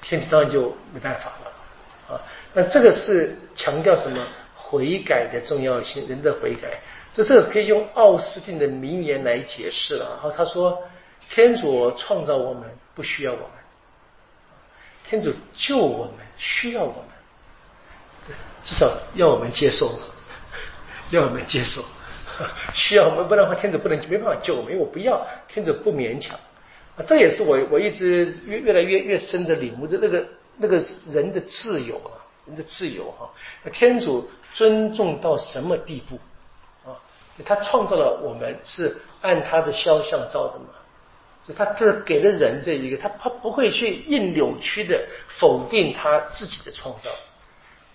[0.00, 2.20] 天主当然就没办法了啊。
[2.52, 4.24] 那这个是强调什么？
[4.54, 6.78] 悔改的重要性，人的悔改。
[7.12, 10.10] 这这个可以用奥斯汀的名言来解释了。
[10.10, 10.80] 然后他说
[11.28, 13.48] ：“天主创造我们不需要我们，
[15.08, 19.98] 天主救我们需要我们，至少要我们接受，
[21.10, 21.82] 要我们接受，
[22.74, 26.38] 需要我们，不然的话天主不能没办法救我们，因为我不要，天主不勉强。
[26.96, 30.24] 啊，这也是我我一直越越来越越深的领悟的那个
[30.56, 33.30] 那个人的自由啊，人的自由哈，
[33.70, 36.18] 天主尊重到什么地步？
[37.42, 40.66] 他创造了我们是按他的肖像造的嘛，
[41.40, 47.08] 所以他这给了人这一个，他他不会去硬扭曲的否定他自己的创造，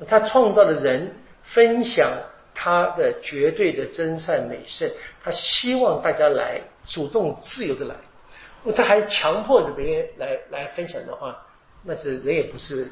[0.07, 2.11] 他创造的人分享
[2.55, 4.89] 他的绝对的真善美圣，
[5.21, 7.95] 他希望大家来主动自由的来，
[8.63, 11.45] 如果他还强迫着别人来来分享的话，
[11.83, 12.87] 那是人也不是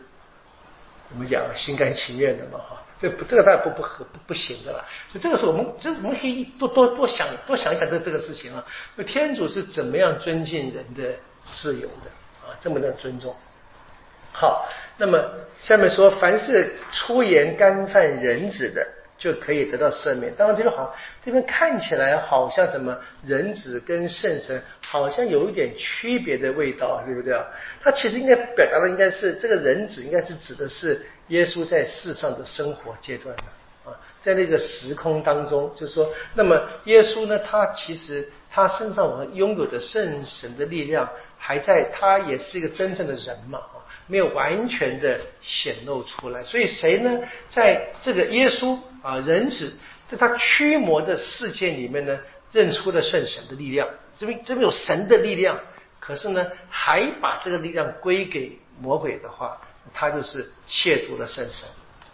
[1.07, 2.83] 怎么讲心甘情愿的嘛哈。
[2.99, 4.85] 这不，这个当然不不合不不行的啦。
[5.11, 8.63] 所以这个是我们，这我们可以多多多想多想一想这这个事情啊。
[8.97, 11.15] 就天主是怎么样尊敬人的
[11.51, 12.11] 自由的
[12.45, 12.51] 啊？
[12.59, 13.35] 这么的尊重。
[14.31, 18.87] 好，那么下面说，凡是出言干犯人子的。
[19.17, 20.33] 就可以得到赦免。
[20.35, 27.45] 当然，这边好，这边看起来好像什么人子跟圣神好像有一点区别的味道，对不对啊？
[27.81, 33.43] 他其实应该表达的应该是这个人子，应该是指的是耶稣在世上的生活阶段的
[33.85, 43.59] 啊，在那个时空当中，就是说，那么耶稣呢，他其实他身上我们拥有的圣神的力量还在，他也是一个真正的人嘛。
[44.05, 47.19] 没有完全的显露出来，所以谁呢？
[47.47, 49.71] 在这个耶稣啊，人子
[50.09, 52.19] 在他驱魔的世界里面呢，
[52.51, 53.87] 认出了圣神的力量。
[54.17, 55.59] 这边这边有神的力量，
[55.99, 59.59] 可是呢，还把这个力量归给魔鬼的话，
[59.93, 61.67] 他就是亵渎了圣神。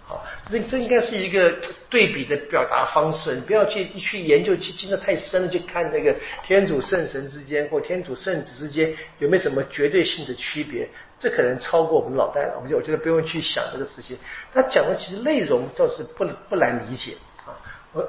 [0.10, 0.18] 啊，
[0.50, 1.56] 这这应该是一个
[1.88, 3.36] 对比的表达方式。
[3.36, 10.90] 你不要去去研究去进的太深了去看那个天主圣神之间或天主圣子之间有没有什么绝对性的区别，
[11.20, 12.56] 这可能超过我们脑袋了。
[12.56, 14.18] 我们就我觉得不用去想这个事情。
[14.52, 17.14] 他讲的其实内容倒是不不难理解
[17.46, 17.54] 啊。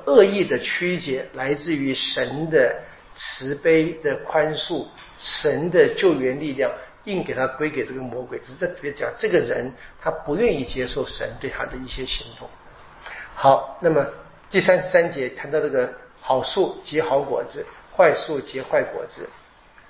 [0.06, 2.80] 恶意的曲解来自于神的
[3.14, 4.86] 慈悲的宽恕，
[5.18, 6.72] 神的救援力量。
[7.04, 12.48] 硬给他归给这个魔鬼，只是在别讲这个人他不愿意接受神对他的一些行动。
[13.34, 14.06] 好，那么
[14.50, 17.64] 第三十三节谈到这个好树结好果子，
[17.96, 19.28] 坏树结坏果子。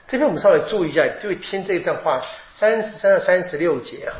[0.07, 4.15] 这边我们稍微注意一下，就听这一段话，三十三到三十六节啊。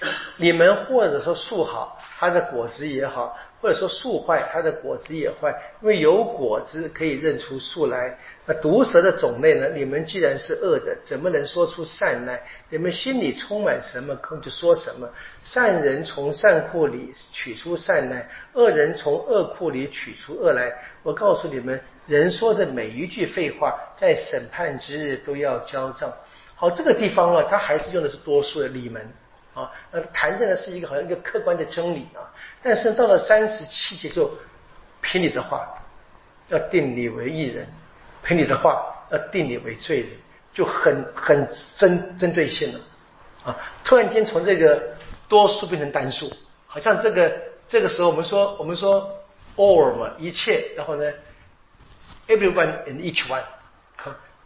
[0.36, 3.36] 你们或者说树好，它的果子也好。
[3.60, 8.14] 或者说树坏，它的果子也坏，因为有果子可以认出树来。
[8.44, 9.66] 那毒蛇的种类呢？
[9.74, 12.42] 你们既然是恶的，怎么能说出善来？
[12.68, 15.08] 你们心里充满什么，空就说什么。
[15.42, 20.70] 善人从善库里取出善来，恶人从恶库里取出恶来。
[21.02, 26.12] 我告诉你们，人说的每一句废话，在审判之日都要交账。
[26.54, 29.10] 好，这个地方啊，它还是用的是多数的你们。
[29.54, 32.26] 啊，那谈的呢是一个好像一个客观的真理啊，
[32.60, 34.28] 但是到了三十七节就
[35.00, 35.68] 凭你的话
[36.48, 37.66] 要定你为义人，
[38.22, 40.10] 凭你的话要定你为罪人，
[40.52, 42.80] 就很很针针对性了
[43.44, 43.56] 啊！
[43.84, 44.82] 突然间从这个
[45.28, 46.30] 多数变成单数，
[46.66, 47.32] 好像这个
[47.68, 49.08] 这个时候我们说我们说
[49.56, 51.04] all 嘛一切，然后呢
[52.26, 53.42] everyone and each one。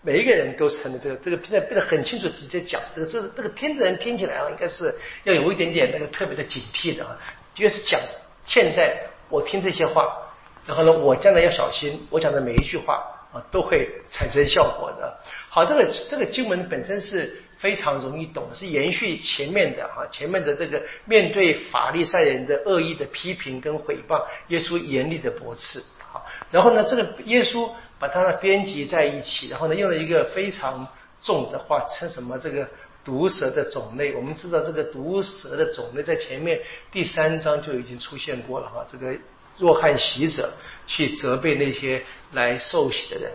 [0.01, 4.95] 每一个人都成了这个，这个现在变得很清楚，直接讲这个，这这个听的人听起来啊，应该是
[5.25, 7.19] 要有一点点那个特别的警惕的啊。
[7.57, 8.01] 越是讲
[8.47, 8.97] 现在
[9.29, 10.17] 我听这些话，
[10.65, 15.19] 然后呢，我将来要小心，我讲的每一句话啊，都会产生效果的。
[15.51, 25.83] 好，这个这个经文本身是非常容易懂，是延续前面的哈，前面的这个面对法利赛人的恶意的批评跟诽谤，耶稣严厉的驳斥。
[25.99, 27.69] 好，然后呢，这个耶稣。
[27.99, 30.87] 把它呢编辑在一起，然后呢用了一个非常
[31.21, 32.69] 重的话称什么这个
[33.05, 34.15] 毒蛇的种类。
[34.15, 36.61] 我们知道这个毒蛇的种类在前面
[36.93, 38.87] 第三章就已经出现过了哈。
[38.93, 39.13] 这个
[39.57, 40.53] 若汉喜者
[40.87, 42.01] 去责备那些
[42.33, 43.33] 来受洗的人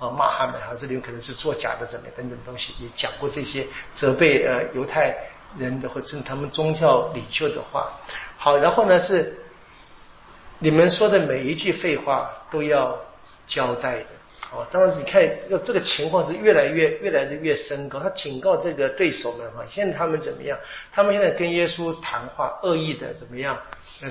[0.00, 5.14] 啊，骂他们啊，这里面可能是作假的怎么等等东西，也讲过这些责备呃犹太
[5.56, 7.92] 人的或者他们宗教领袖的话。
[8.36, 9.38] 好，然后呢是
[10.58, 12.98] 你们说的每一句废话都要。
[13.50, 14.06] 交代的
[14.52, 15.22] 哦，当然你看
[15.64, 17.98] 这个情况是越来越越来的越升高。
[17.98, 20.58] 他警告这个对手们哈，现在他们怎么样？
[20.90, 23.56] 他们现在跟耶稣谈话，恶意的怎么样？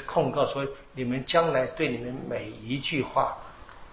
[0.05, 3.35] 控告说你们将来对你们每一句话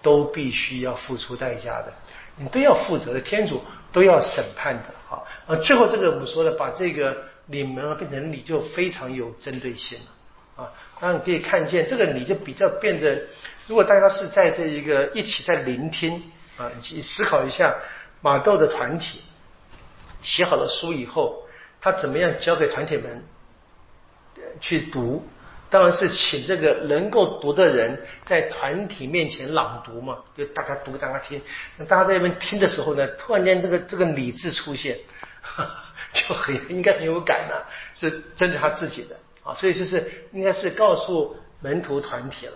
[0.01, 1.91] 都必须要付出代价的，
[2.37, 4.83] 你都要负责的，天主都要审判的。
[5.09, 7.17] 好，呃，最后这个我们说的把这个
[7.47, 10.63] 你们变成你就非常有针对性了。
[10.63, 10.71] 啊。
[10.99, 13.21] 当然可以看见这个，你就比较变得，
[13.67, 16.23] 如果大家是在这一个一起在聆听
[16.57, 17.75] 啊，以及思考一下
[18.21, 19.21] 马豆的团体
[20.23, 21.45] 写好了书以后，
[21.79, 23.23] 他怎么样交给团体们
[24.59, 25.27] 去读。
[25.69, 31.41] 当然是请这个能够读的人在团体面前朗读嘛，就大家读给，大家听。
[31.75, 34.97] 那大家在那边听的时候呢，突然间这个这个理智出现，
[36.13, 39.53] 就很应该很有感呐，是针对他自己的啊。
[39.55, 42.53] 所以就是应该是告诉门徒团体了。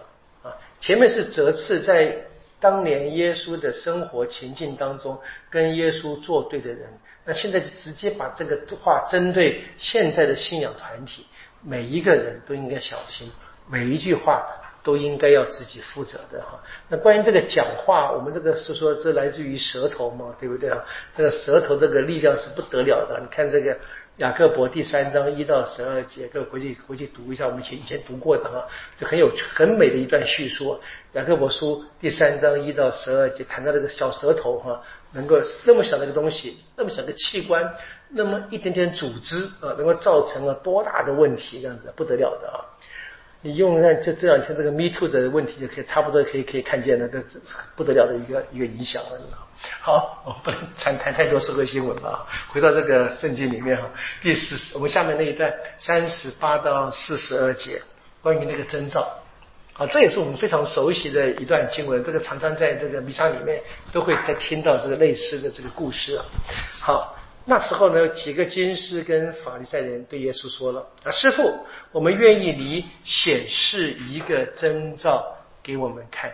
[0.81, 2.17] 前面是责斥在
[2.59, 5.17] 当年耶稣的生活情境当中
[5.49, 6.89] 跟耶稣作对的人，
[7.23, 11.25] 那现在就直接把这个话针对现在的信仰团体。
[11.63, 13.31] 每一个人都应该小心，
[13.69, 14.43] 每一句话
[14.81, 16.59] 都应该要自己负责的哈。
[16.89, 20.83] 那关于这个讲话，我们这个是说这来自于舌头嘛，对不对啊？
[21.15, 23.19] 这个舌头这个力量是不得了的。
[23.21, 23.77] 你看这个
[24.21, 30.79] 雅各伯第三章一到十二节，各位回去回去读一下，我们以前以前读过的哈，就很有很美的一段叙述。
[31.13, 34.79] 雅各伯书第三章一到十二节谈到这个小舌头哈。
[35.13, 37.73] 能够那么小的一个东西，那么小的器官，
[38.09, 41.59] 那么一点点组织啊，能够造成了多大的问题？
[41.59, 42.61] 这样子不得了的啊！
[43.41, 47.19] 你用那就这两天这个 Me Too 的问题，就可以差不多可以可以看见那个
[47.75, 49.19] 不得了的一个一个影响了。
[49.81, 52.25] 好，我不能谈谈太多社会新闻了。
[52.49, 53.87] 回到这个圣经里面哈，
[54.21, 57.81] 第四我们下面那一段三十八到四十二节，
[58.21, 59.07] 关于那个征兆。
[59.77, 66.25] 啊，这也是我们非常熟悉的一段经文，这个常常在这个弥撒里面都会在听到这个类似的这个故事啊。
[66.81, 75.25] 好，那时候呢，几个经师跟法利赛人对耶稣说了：“啊，师傅，我们愿意你显示一个征兆
[75.63, 76.31] 给我们看。”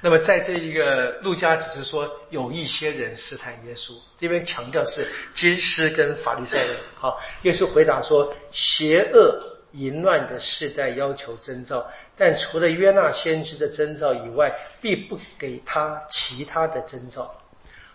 [0.00, 6.76] 那么在这一个路加只是说有一些人试探耶稣，这边强调是经师跟法利赛人。
[6.94, 11.86] 好，耶稣回答说：“邪恶。”淫乱的世代要求征兆，
[12.16, 17.38] 但除了约纳先知的征兆以外，必不给他其他的征兆。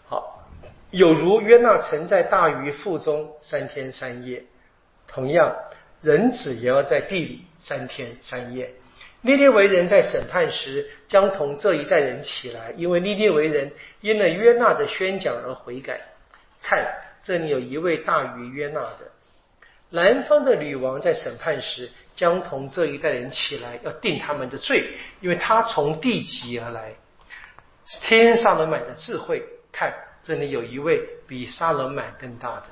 [0.06, 0.48] 好，
[0.92, 4.46] 有如约纳曾在大鱼腹中三天三夜，
[5.08, 5.52] 同样
[6.00, 8.72] 人子也要在地里三天三夜。
[9.26, 13.72] 尼列为人在审判时将同这一代人起来，因为尼列为人
[14.02, 16.02] 因了约纳的宣讲而悔改。
[16.62, 16.86] 看，
[17.24, 19.12] 这里有一位大于约纳的。
[19.90, 24.84] 南方的女王在审判时，将同这一代人起来，要定他们的罪，
[25.22, 26.94] 因为他从地极而来，
[28.02, 29.42] 天上人满的智慧。
[29.72, 32.66] 看，这里有一位比萨勒满更大的。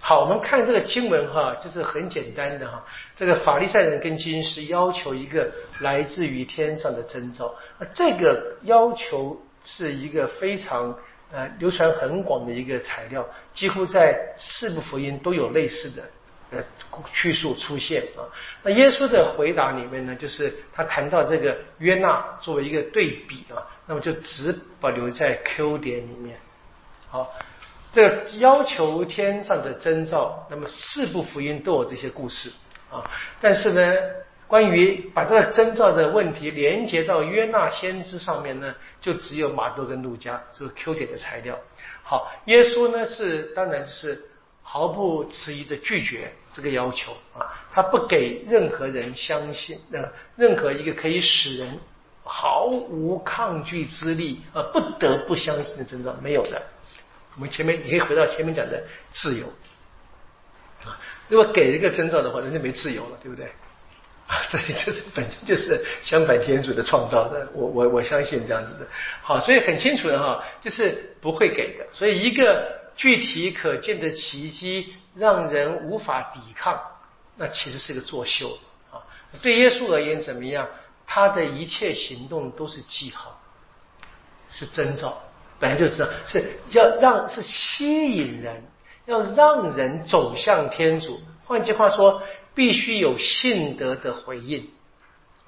[0.00, 2.84] 好，我们看这个经文哈，就是很简单的哈。
[3.16, 10.96] 这个法利赛人跟军师要求一个来自于天上的征兆，那这个要求是一个非常
[11.32, 16.02] 呃流传很广的一个材料，几乎在四部福音都有类似的。
[16.50, 16.64] 呃，
[17.12, 18.24] 叙述出现啊，
[18.62, 26.40] 那耶稣的回答里面呢，就是他谈到这个约纳作为一个对比啊，那么就只保留在 Q 点里面。
[27.10, 27.34] 好，
[27.92, 32.50] 这要求天上的征兆，那么四部福音都有这些故事
[32.90, 33.02] 啊，
[33.40, 33.94] 但是呢，
[34.46, 41.58] 关于把这个征兆的问题连接到约纳先知上面呢，就只有马多跟路加这个 Q 点的材料。
[42.02, 44.24] 好，耶稣呢是当然是。
[44.70, 47.40] 毫不迟疑的拒绝这个要求啊，
[47.72, 51.80] 他不给任何人相信，呃，任何一个可以使人
[52.22, 56.60] 毫无抗拒之力而不得不相信的征兆没有的。
[57.38, 59.46] 我们前面你可以回到前面讲的自由
[60.84, 63.46] 啊，如果给一个征兆的话，人家没自由了，对不对？
[64.26, 68.86] 啊，这这这本身就是相反天主的创造的，我我我相信这样子的。
[69.22, 71.86] 好，所以很清楚的哈，就是不会给的。
[71.94, 72.76] 所以一个。
[72.98, 76.82] 具体可见的奇迹让人无法抵抗，
[77.36, 78.58] 那其实是个作秀
[78.90, 78.98] 啊！
[79.40, 80.68] 对耶稣而言怎么样？
[81.06, 83.40] 他的一切行动都是记号，
[84.48, 85.22] 是征兆，
[85.58, 88.62] 本来就知道是要让是吸引人，
[89.06, 91.20] 要让人走向天主。
[91.44, 92.22] 换句话说，
[92.54, 94.68] 必须有信德的回应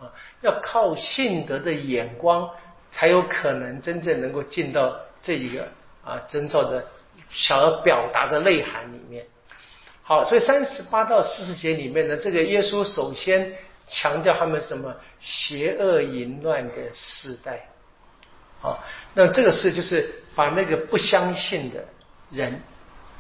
[0.01, 0.13] 啊！
[0.41, 2.51] 要靠信德的眼光，
[2.91, 5.69] 才有可能真正能够进到这一个
[6.05, 6.85] 啊征兆的。
[7.33, 9.25] 想要表达的内涵里面，
[10.03, 13.53] 好，所以三十八到四十节里面呢，这个耶稣首先
[13.87, 17.69] 强调他们什么邪恶淫乱的时代，
[18.63, 18.83] 啊，
[19.15, 21.85] 那这个事就是把那个不相信的
[22.31, 22.61] 人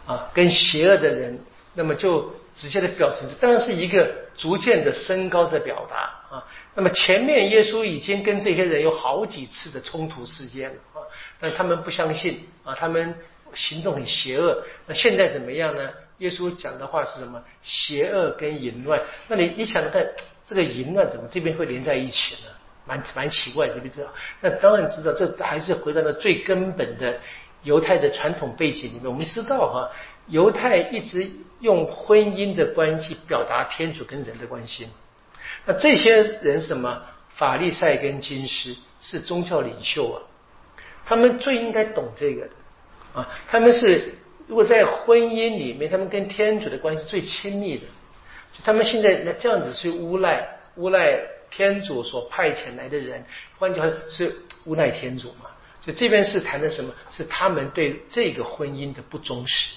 [0.06, 1.38] 啊，跟邪恶的人，
[1.74, 6.46] 那么就直接的表成，当然是一个逐渐的升高的表达啊。
[6.74, 10.98] 那么前面耶稣已经跟这些人有好几次的冲突事件了啊，
[11.40, 13.14] 但他们不相信啊，他们。
[13.52, 15.90] 行动很邪恶，那现在怎么样呢？
[16.18, 17.42] 耶稣讲的话是什么？
[17.64, 19.02] 邪恶跟淫乱。
[19.26, 20.06] 那你你想看
[20.46, 22.50] 这个淫乱怎么这边会连在一起呢？
[22.90, 24.08] 蛮蛮奇怪，知不知道？
[24.40, 27.18] 那当然知道，这还是回到了最根本的
[27.62, 29.04] 犹太的传统背景里面。
[29.04, 29.90] 我们知道哈，
[30.26, 31.30] 犹太一直
[31.60, 34.88] 用婚姻的关系表达天主跟人的关系。
[35.64, 37.00] 那这些人什么？
[37.36, 40.20] 法利赛跟金师是宗教领袖啊，
[41.06, 42.50] 他们最应该懂这个的
[43.14, 43.26] 啊。
[43.48, 44.12] 他们是
[44.46, 47.84] 如果在婚姻里面，他们跟天主的关系最亲密的，
[48.62, 51.18] 他们现在那这样子去诬赖诬赖
[51.50, 53.24] 天主所派遣来的人，
[53.58, 54.34] 换句话是
[54.64, 55.50] 无奈天主嘛？
[55.80, 56.92] 所以这边是谈的什么？
[57.10, 59.74] 是他们对这个婚姻的不忠实，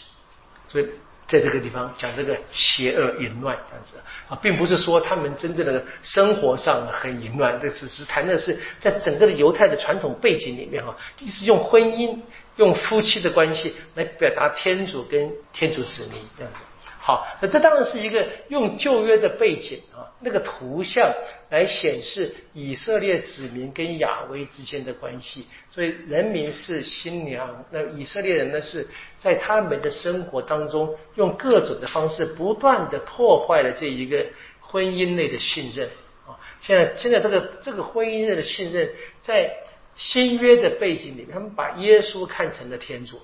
[0.67, 0.87] 所以。
[1.25, 3.95] 在这个地方讲这个邪恶淫乱这样子
[4.27, 12.19] 啊，并不是说他们真正的生活上很淫乱，这只是谈的是在整个的犹太的传统背景里面哈，一直用婚姻、
[12.57, 16.59] 用夫妻的关系来表达天主跟天主子民这样子。
[17.05, 21.13] 好，那这当然是一个用旧约的背景啊，那个图像
[21.49, 25.45] 来显示以色列子民跟亚威之间的关系。
[25.69, 28.87] 所以人民是新娘，那以色列人呢是
[29.17, 34.25] 在他们的生活当中用各种的方式不断的破坏了这一个
[34.61, 35.89] 婚姻内的信任
[36.25, 36.39] 啊。
[36.61, 38.89] 现在现在这个这个婚姻内的信任，
[39.21, 39.53] 在
[39.97, 43.19] 新约的背景里面，他们把耶稣看成了天主。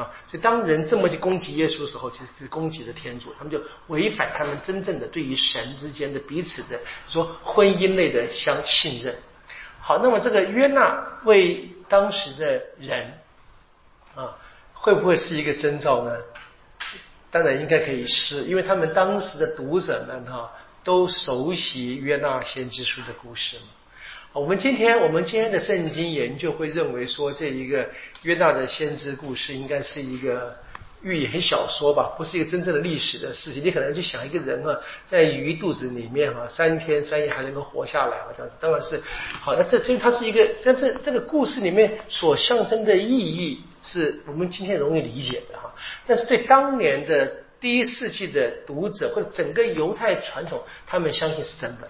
[0.00, 9.14] 啊，所以当人这么去攻击耶稣的时候，其实是攻击的天主，他们就违反他们真正的对于神之间的彼此的说婚姻类的相信任。
[9.80, 13.18] 好，那么这个约纳为当时的人
[14.14, 14.38] 啊，
[14.72, 16.16] 会不会是一个征兆呢？
[17.30, 20.50] 当然应该可以是，因为他们当时的读者们哈
[20.82, 23.64] 都熟悉约纳先知书的故事嘛。
[24.32, 27.84] 我们今天我们今天的圣经研究会认为说，这一个
[28.22, 30.56] 约纳的先知故事应该是一个
[31.02, 33.60] 寓言小说吧，不是一个真正的历史的事情。
[33.64, 39.02] 你可能就想一个人啊，在鱼肚子里面哈，三天三夜还能够活下来啊，这样子当然是
[39.32, 39.56] 好。
[39.56, 45.74] 那这这它是一个，在这这个故事里面所象征的意义，是我们今天容易理解的哈。
[46.06, 47.28] 但是对当年的
[47.60, 51.88] 第一世纪的读者或者整个犹太传统，他们相信是真的。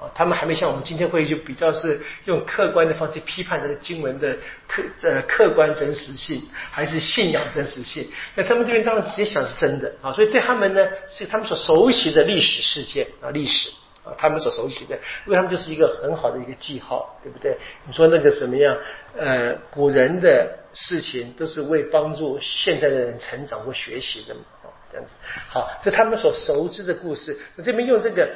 [0.00, 4.34] 啊，他们还没像我们今天会就比较是用客观的方式批判这个经文的
[4.66, 8.08] 客呃客观真实性，还是信仰真实性？
[8.34, 13.70] 那他们这边当然直接想是真的啊，所以对他们呢是他们所熟悉的历史事件啊历史
[14.02, 17.54] 啊，他们所熟悉的，为他们就是一个很好的一个记号，对不对？
[17.86, 18.74] 你说那个怎么样？
[19.18, 25.12] 呃，古人的事情都是为帮助现在的人成长或学习的嘛，哦，这样子。
[25.46, 28.26] 好，这他们所熟知的故事，那这边用这个。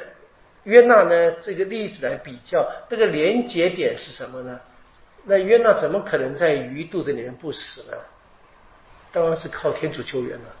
[0.65, 1.31] 约纳呢？
[1.41, 4.59] 这个例子来比较，那个连结点是什么呢？
[5.23, 7.97] 那约纳怎么可能在鱼肚子里面不死呢？
[9.11, 10.55] 当然是靠天主救援了，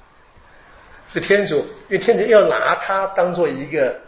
[1.07, 1.57] 是天主，
[1.89, 3.99] 因为天主要拿他当做一个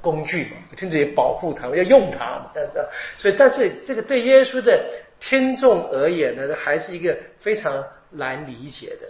[0.00, 2.88] 工具嘛，天主也保护他，要用他嘛，这样。
[3.18, 4.84] 所以，但是这个对耶稣的
[5.18, 9.08] 听众而言呢，还是一个非常难理解的。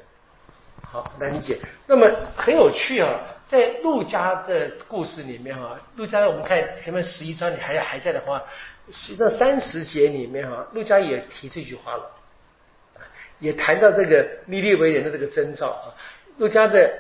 [0.91, 1.59] 好，难理解。
[1.87, 3.21] 那么很有趣啊。
[3.47, 8.43] 在陆家的故事里面哈，陆家我们看前面十一章你还还在的话，
[8.91, 12.11] 实际上三十节里面哈，陆家也提这句话了，
[13.39, 15.95] 也谈到这个尼利为人的这个征兆啊。
[16.39, 16.93] 陆家的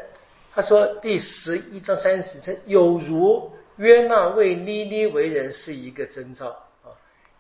[0.55, 6.51] 他说第十一章三十节有如约纳为尼利为人是一个征兆
[6.84, 6.95] 啊，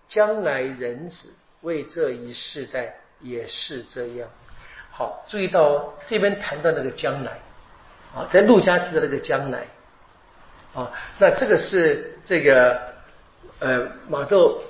[0.08, 4.28] 将来人子为这一世代也是这样。
[4.96, 7.32] 好，注意到这边谈到那个将来。
[8.14, 9.66] 啊，在陆家的那个将来，
[10.72, 12.80] 啊，那这个是这个
[13.58, 14.62] 呃马窦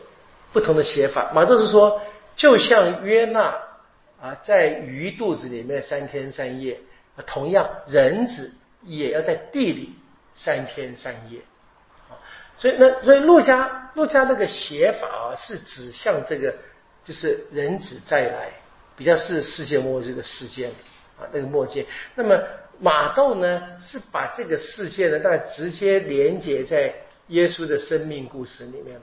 [0.53, 1.31] 不同的写法。
[1.33, 2.03] 马窦是说，
[2.35, 3.57] 就像约纳
[4.21, 6.81] 啊在鱼肚子里面三天三夜，
[7.25, 8.53] 同样人子
[8.83, 9.95] 也要在地里
[10.35, 11.39] 三天三夜。
[12.11, 12.19] 啊，
[12.59, 16.53] 所以那所以陆家陆家那个写法啊，是指向这个
[17.05, 18.51] 就是人子再来，
[18.97, 20.71] 比较是世界末日的事件
[21.19, 21.87] 啊那个末界。
[22.15, 22.41] 那么。
[22.79, 26.95] 马窦呢是把这个世界呢，当然直接连接在
[27.29, 29.03] 耶稣的生命故事里面了。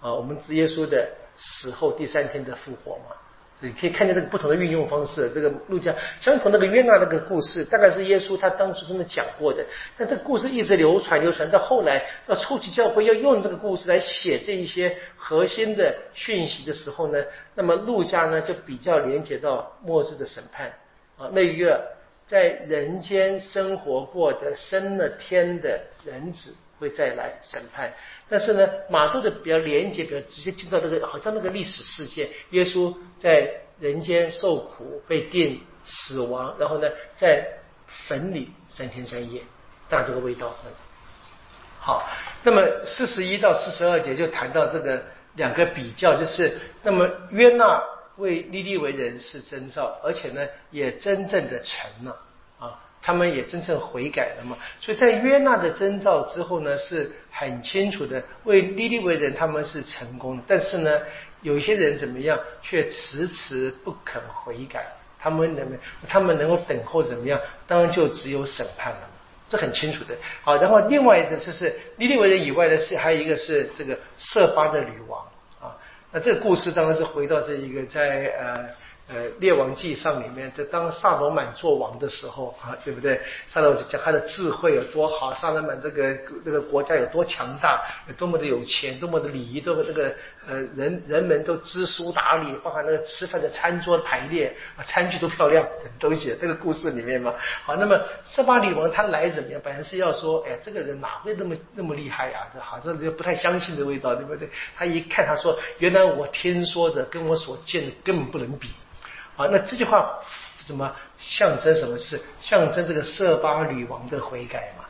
[0.00, 1.06] 啊，我们知耶稣的
[1.36, 3.14] 死后第三天的复活嘛，
[3.60, 5.30] 你可以看见这个不同的运用方式。
[5.34, 9.64] 这个路加相同那个约纳那个故事，大概是耶稣他当初真的讲过的，
[9.96, 17.24] 但这个故事一直流传流传到后来，到初期教会要用这个故事来写这一些核心的讯息的时候呢，
[17.54, 20.72] 那么路加呢就比较连接到末日的审判
[21.16, 21.94] 啊那一个。
[22.26, 27.92] 在人间生活过的升了天的人子会再来审判，
[28.28, 33.50] 但是呢，马窦的比较廉洁，比较直接进到那个好像那个历史事件，耶稣在
[33.80, 37.46] 人间受苦、被钉、死亡，然后呢，在
[37.86, 39.42] 坟里三天三夜，
[39.88, 40.54] 大这个味道。
[41.78, 42.08] 好，
[42.42, 45.02] 那么四十一到四十二节就谈到这个
[45.34, 47.82] 两个比较，就是那么约纳
[48.16, 52.16] 为利利为人是征兆，而且呢也真正的成了，
[53.06, 54.56] 他们也真正悔改了嘛。
[54.80, 61.00] 所以在约纳的征兆之后呢，是很清楚的为利利为人他们是成功的，但是呢
[61.42, 64.86] 有一些人怎么样却迟迟不肯悔改。
[65.18, 65.66] 他们能，
[66.08, 67.38] 他们能够等候怎么样？
[67.66, 69.10] 当然就只有审判了，
[69.50, 70.14] 这很清楚的。
[70.42, 75.20] 好，然后另外一个就是利利维人以外的是，还有一个是这个色巴的女王
[75.60, 75.76] 啊。
[76.10, 78.83] 那这个故事当然是回到这一个在呃。
[79.06, 83.20] 呃，《列王纪上》里面，就当萨罗满做王的时候啊，对不对？
[83.52, 90.14] 萨罗就讲他的智慧有多好，萨罗满这个这个国家有多强大，有多么的有钱，多么的礼仪，多么这个
[90.48, 97.34] 呃人人们都知书达理，包括那个吃饭的餐桌排列啊，餐具都漂亮，等东西这个故事里面嘛。
[97.62, 99.60] 好，那么色巴女王她来怎么样？
[99.62, 102.46] 本来是要说，哎，这个人哪会那么那么厉害呀？
[102.54, 104.48] 这好像就不太相信的味道，对不对？
[104.74, 108.70] 他一看，他说，原来我听说的跟我所见的根本不能比。
[109.36, 110.18] 啊，那这句话
[110.66, 112.20] 什么象征什么事？
[112.40, 114.84] 象征这个色巴女王的悔改嘛？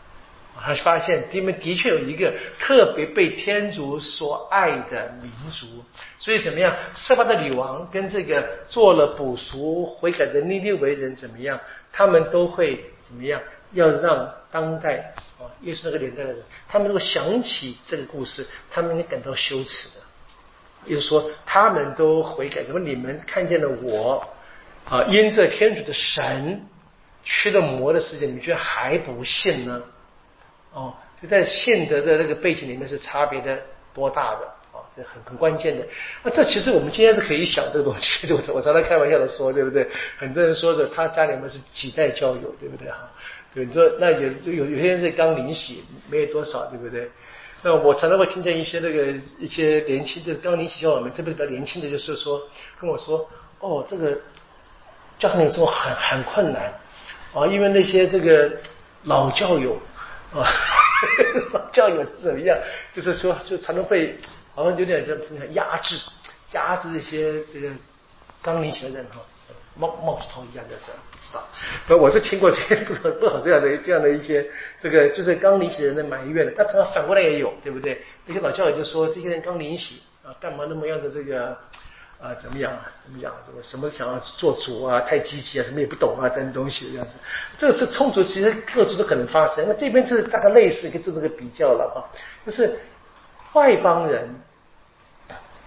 [0.56, 5.84] 他发现他们的确有一个特别被天主所爱的民族，
[6.16, 6.72] 所以怎么样？
[6.94, 11.58] 色巴的女王跟这个做了补赎悔改的尼利维人怎么样？
[11.92, 13.42] 他们都会怎么样？
[13.72, 20.03] 要让当代啊，耶稣那个年代的人，他们如果想起这个故事，他们会感到羞耻的。
[20.86, 22.62] 也就是说，他们都悔改。
[22.64, 24.26] 怎么你们看见了我
[24.88, 25.04] 啊？
[25.08, 26.64] 因着天主的神
[27.24, 29.82] 驱了魔的事情，你们居然还不信呢？
[30.72, 33.58] 哦，就在信德的那个背景里面是差别的
[33.94, 34.82] 多大的啊？
[34.96, 35.86] 这很很关键的。
[36.22, 38.32] 那这其实我们今天是可以想这个东西。
[38.32, 39.88] 我 我常常开玩笑的说，对不对？
[40.18, 43.10] 很多人说的，他家里面是几代交友，对不对哈？
[43.54, 47.08] 对，你说那有有有些人是刚临洗，没有多少，对不对？
[47.64, 49.06] 那我常常会听见一些那个
[49.38, 52.42] 一些年轻的刚临洗教我们，特别比较年轻的，就是说
[52.78, 53.26] 跟我说，
[53.60, 54.20] 哦，这个
[55.18, 56.78] 教会里生活很很困难
[57.32, 58.52] 啊，因为那些这个
[59.04, 59.80] 老教友
[60.34, 60.44] 啊，
[61.54, 62.54] 老教友是怎么样？
[62.92, 64.14] 就是说，就常常会
[64.54, 65.96] 好像有点像压制
[66.52, 67.70] 压制一些这个
[68.42, 69.22] 刚临洗的人哈。
[69.76, 71.42] 冒冒出头一样的这样，知道？
[71.86, 74.48] 不，我是听过这些不少不少这样的这样的一些
[74.80, 76.52] 这个，就是刚临洗人的埋怨的。
[76.56, 78.00] 但他反过来也有，对不对？
[78.26, 81.56] 那些老教友就说，这些人刚临洗啊，干嘛那么样的这个
[82.20, 82.32] 啊？
[82.40, 82.90] 怎么样啊？
[83.04, 83.34] 怎么讲？
[83.44, 85.00] 这个什么想要做主啊？
[85.00, 85.64] 太积极啊？
[85.64, 86.28] 什么也不懂啊？
[86.28, 87.14] 等东西这样子。
[87.58, 89.64] 这个是冲突，其实各处都可能发生。
[89.66, 91.98] 那这边是大概类似，可以做这个比较了啊。
[92.46, 92.78] 就是
[93.54, 94.28] 外邦人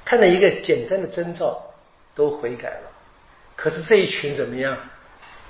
[0.06, 1.62] 看到一个简单的征兆，
[2.16, 2.92] 都悔改了。
[3.58, 4.78] 可是这一群怎么样？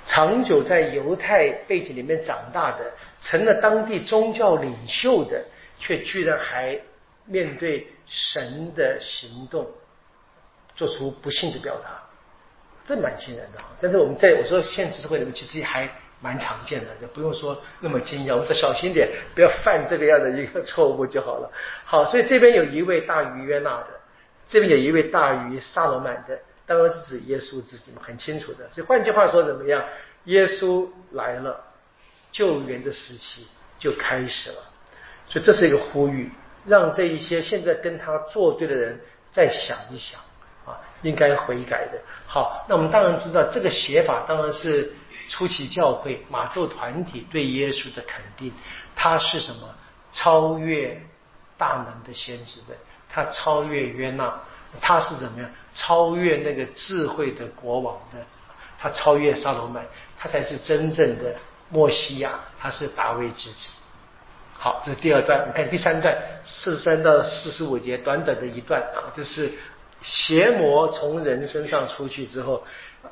[0.06, 2.90] 长久在犹太背景里面长大的，
[3.20, 5.44] 成了当地宗教领袖的，
[5.78, 6.80] 却居然还
[7.26, 9.70] 面对神的行动，
[10.74, 12.00] 做出不幸的表达，
[12.86, 13.58] 这蛮惊人的。
[13.82, 15.86] 但是我们在我说现实社会里面，其实还
[16.22, 18.32] 蛮常见的，就不用说那么惊讶。
[18.32, 21.52] 我们再小心点，不要犯这个样的一个错误就好了。
[21.84, 23.88] 好，所以这边有一位大于约纳的，
[24.48, 26.40] 这边有一位大于萨罗曼的。
[26.68, 28.68] 当然是指耶稣自己嘛，很清楚的。
[28.70, 29.82] 所以换句话说，怎么样？
[30.24, 31.58] 耶稣来了，
[32.30, 33.46] 救援的时期
[33.78, 34.56] 就开始了。
[35.26, 36.30] 所以这是一个呼吁，
[36.66, 39.00] 让这一些现在跟他作对的人
[39.30, 40.20] 再想一想
[40.66, 41.98] 啊，应该悔改的。
[42.26, 44.92] 好，那我们当然知道这个写法当然是
[45.30, 48.52] 初期教会马窦团体对耶稣的肯定。
[48.94, 49.74] 他是什么？
[50.12, 51.00] 超越
[51.56, 52.74] 大门的先知的，
[53.08, 54.38] 他超越约纳。
[54.80, 58.18] 他是怎么样超越那个智慧的国王的？
[58.78, 59.84] 他超越沙罗曼，
[60.16, 61.34] 他才是真正的
[61.68, 63.72] 墨西亚，他是大卫之子。
[64.56, 65.46] 好，这是第二段。
[65.48, 69.52] 你看第三段，四十三到四十五节，短短的一段啊，就是
[70.00, 72.62] 邪魔从人身上出去之后，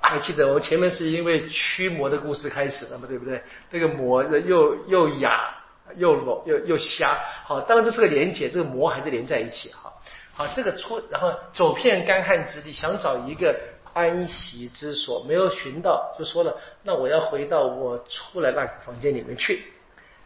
[0.00, 3.42] 还记得我前面是因为驱魔的故事开始的嘛，对不对？
[3.70, 5.54] 这个魔又又哑
[5.96, 7.18] 又聋又又瞎。
[7.44, 9.92] 好，当然这是个连结，这个魔还是连在一起哈。
[10.36, 13.58] 好，这个出，然后走遍干旱之地，想找一个
[13.94, 19.72] 安息之所，没有寻到，就说了，那我要回到我出来那个房间里面去。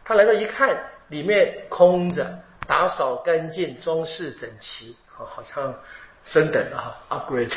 [0.03, 2.27] 他来到一看，里面空着，
[2.67, 5.73] 打扫干净，装饰整齐，好，好像
[6.23, 7.55] 升等啊，upgrade，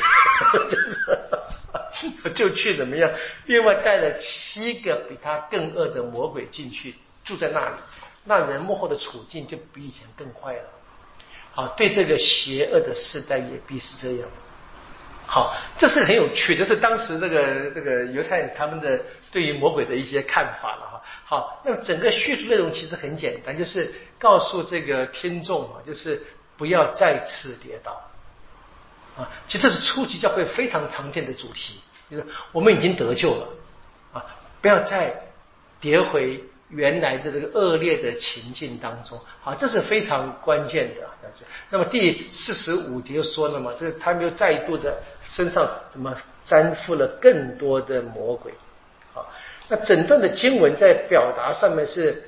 [2.33, 3.11] 就去怎么样？
[3.47, 6.95] 另外带了七个比他更恶的魔鬼进去，
[7.25, 7.75] 住在那里，
[8.23, 10.69] 那人幕后的处境就比以前更坏了。
[11.55, 14.29] 啊，对这个邪恶的时代也必是这样。
[15.25, 18.99] 好，这是很有趣，就是当时这个这个犹太人他们的
[19.31, 21.01] 对于魔鬼的一些看法了哈。
[21.25, 26.21] 好，那么整个叙述内容其实很简单，就是告诉这个听众啊，就是
[26.57, 28.01] 不要再次跌倒
[29.17, 29.31] 啊。
[29.47, 31.79] 其实这是初级教会非常常见的主题，
[32.11, 33.47] 就是我们已经得救了
[34.13, 34.25] 啊，
[34.61, 35.11] 不要再
[35.79, 36.43] 跌回。
[36.69, 41.01] 原来的这个恶劣的情境当中，好，这是非常关键的。
[41.21, 48.51] 但是，那么第四十五节说了嘛，这他们又再度的身上怎么沾附了更多的魔鬼？
[49.13, 49.31] 好，
[49.67, 52.23] 那整段的经文在表达上面是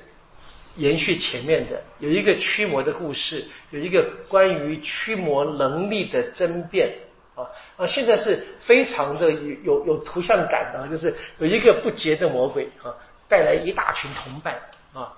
[0.76, 6.94] 延续前面的，有一个驱魔的故事，有一个关于驱魔能力的争辩
[7.34, 7.42] 啊
[7.76, 12.94] 啊，现在是非常的有有有图像感的，就是有一个不洁的魔鬼啊。
[13.28, 14.58] 带来一大群同伴
[14.94, 15.12] 啊，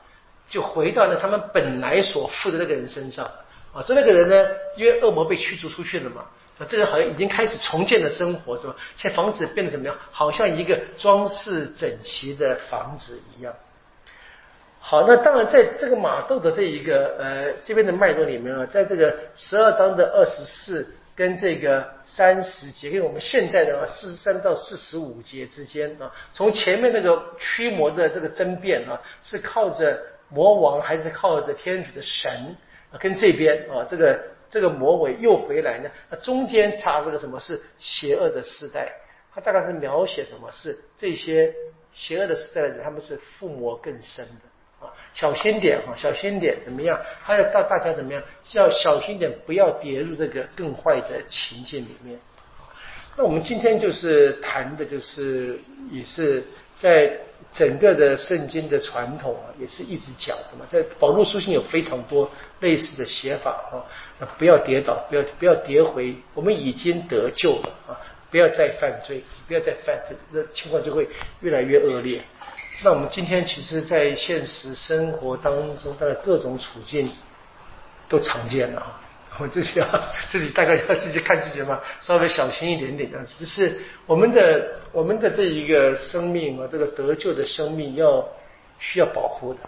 [0.48, 3.24] 就回到了他们本来所附的那个人身上
[3.72, 3.80] 啊。
[3.80, 6.26] 所以那个人呢，因为恶魔被驱逐出去了嘛，
[6.58, 8.74] 啊，这个好像已经开始重建了生活，是吧？
[8.96, 9.96] 现在房子变得怎么样？
[10.10, 13.54] 好像一个装饰整齐的房子一样。
[14.80, 20.96] 好，那当然在这个马豆的这一个呃这边的脉络里面啊，在这个十二章的二十四。
[21.20, 30.00] 跟这个三十节，跟我们现在的四十三到四十五节之间啊，从前面那个驱魔的这个争辩啊，是靠着
[30.30, 32.56] 魔王还是靠着天主的神
[32.90, 32.96] 啊？
[32.98, 34.18] 跟这边啊，这个
[34.48, 35.90] 这个魔鬼又回来呢？
[36.08, 38.90] 那中间插这个什么是邪恶的时代？
[39.34, 41.54] 它大概是描写什么是这些
[41.92, 44.49] 邪恶的时代的人，他们是附魔更深的。
[44.80, 46.98] 啊，小心点哈，小心点怎么样？
[47.22, 48.22] 还要到大家怎么样？
[48.52, 52.18] 要小心点，不要跌入这个更坏的情境里面。
[53.16, 55.60] 那我们今天就是谈的，就是
[55.90, 56.42] 也是
[56.78, 57.12] 在
[57.52, 60.64] 整个的圣经的传统啊，也是一直讲的嘛。
[60.70, 63.50] 在保罗书信有非常多类似的写法
[64.18, 68.00] 啊，不要跌倒，不要不要跌回，我们已经得救了啊，
[68.30, 70.00] 不要再犯罪，不要再犯，
[70.30, 71.06] 那情况就会
[71.40, 72.22] 越来越恶劣。
[72.82, 77.10] 那我们今天其实，在现实生活当中，的各种处境
[78.08, 79.00] 都常见了啊。
[79.38, 79.86] 我自己要，
[80.30, 83.24] 自己大概要自己看自己嘛， 稍微小心一点点啊。
[83.38, 88.26] 只是我们的我们的这一个生命啊，这个得救的生命要
[88.78, 89.60] 需要保护的，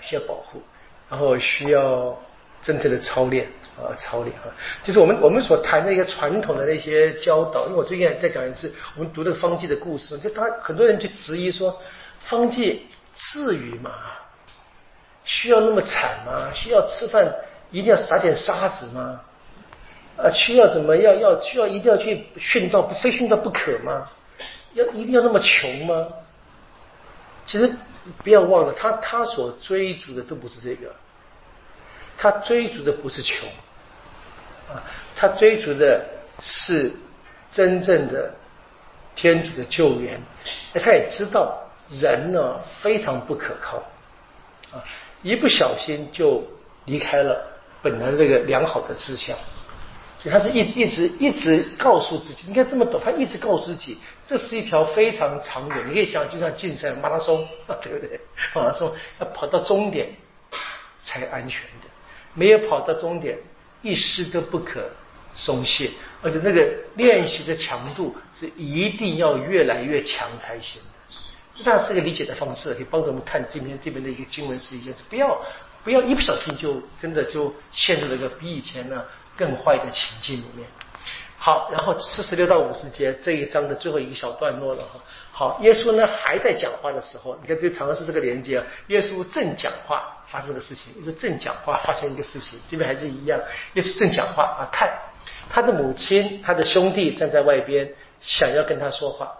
[0.00, 0.62] 需要保护，
[1.08, 2.18] 然后需要。
[2.62, 3.48] 真正的操练
[3.82, 4.48] 啊，操练啊，
[4.84, 7.66] 就是我们我们所谈的一个传统的那些教导。
[7.66, 11.80] 因为我最近在讲一次，我们读那个方济的故事，就他很多人就质疑说，
[12.20, 13.90] 方济至于吗？
[15.24, 16.50] 需要那么惨吗？
[16.52, 17.32] 需要吃饭
[17.70, 19.20] 一定要撒点沙子吗？
[20.16, 20.96] 啊，需要什么？
[20.96, 24.08] 要要需要一定要去殉道，不非殉道不可吗？
[24.74, 26.06] 要一定要那么穷吗？
[27.46, 27.74] 其实
[28.22, 30.94] 不要忘了，他他所追逐的都不是这个。
[32.16, 33.48] 他追逐的不是穷
[34.72, 34.82] 啊，
[35.16, 36.04] 他追逐的
[36.40, 36.92] 是
[37.50, 38.32] 真正的
[39.14, 40.20] 天主的救援。
[40.74, 41.58] 他也知道
[41.88, 43.78] 人呢非常不可靠
[44.72, 44.82] 啊，
[45.22, 46.42] 一不小心就
[46.86, 47.44] 离开了
[47.82, 49.36] 本来这个良好的志向，
[50.22, 55.88] 所以他是一一直一直告诉自己，你看这么短，他一直告诉自己，这是一条非常长远。
[55.88, 57.44] 你可以想，就像竞赛马拉松，
[57.82, 58.20] 对不对？
[58.54, 60.08] 马拉松要跑到终点
[61.02, 61.88] 才安全的。
[62.34, 63.38] 没有跑到终点，
[63.82, 64.90] 一丝都不可
[65.34, 65.90] 松懈，
[66.22, 71.62] 而且那个练习的强度是一定要越来越强才行的。
[71.64, 75.40] 那是个理解的方式，可以帮助我们看这边这边的一个经文是一件事，不要
[75.84, 79.04] 不要一不小心就真的就陷入了一个比以前呢
[79.36, 80.66] 更坏的情境里面。
[81.36, 85.00] 好，然后四十六到五十节这一章的最后一个小段落了哈。
[85.40, 88.66] 好，耶稣呢还在讲话的时候，你看这常常是这个连接啊。
[88.88, 93.40] 耶稣正讲话，发生个事情；耶稣正讲话，发生一个事情，这边还是一样。
[93.72, 94.92] 耶稣正讲话啊，看
[95.48, 99.32] 他的母亲、他的兄弟站在外边，想要跟他说话。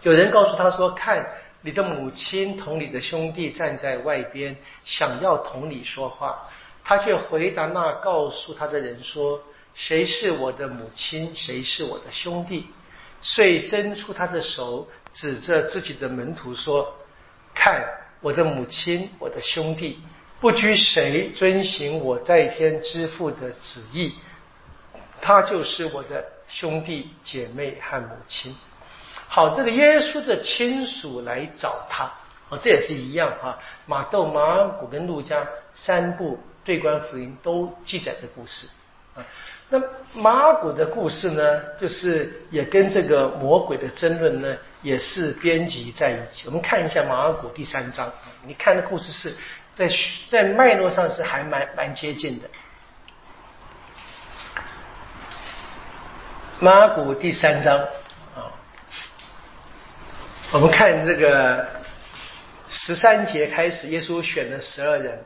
[0.00, 1.26] 有人告诉他说：“看，
[1.60, 6.48] 你的母亲同你的兄弟站在外边，想要同你说话。”
[6.82, 9.42] 他却回答那告诉他的人说
[9.76, 11.34] ：“谁是我的母亲？
[11.36, 12.68] 谁是我的兄弟？”
[13.22, 16.94] 遂伸出他的手，指着自己的门徒说
[17.54, 17.84] ：“看，
[18.20, 19.98] 我的母亲，我的兄弟，
[20.40, 24.14] 不拘谁遵行我在天之父的旨意，
[25.20, 28.54] 他就是我的兄弟姐妹和母亲。”
[29.28, 32.04] 好，这个耶稣的亲属来找他，
[32.48, 33.58] 啊，这也是一样啊。
[33.86, 35.44] 马窦、马尔谷跟路加
[35.74, 38.68] 三部对观福音都记载这故事
[39.16, 39.24] 啊。
[39.68, 39.82] 那
[40.14, 46.42] 马古的故事呢，就是也跟这个魔鬼的争论呢，也是编辑在一起。
[46.46, 48.12] 我们看一下马古第三章，
[48.44, 49.36] 你看的故事是
[49.74, 49.90] 在
[50.30, 52.48] 在脉络上是还蛮蛮接近的。
[56.60, 57.76] 马古第三章
[58.36, 58.54] 啊，
[60.52, 61.66] 我们看这个
[62.68, 65.22] 十三节开始，耶稣选了十二人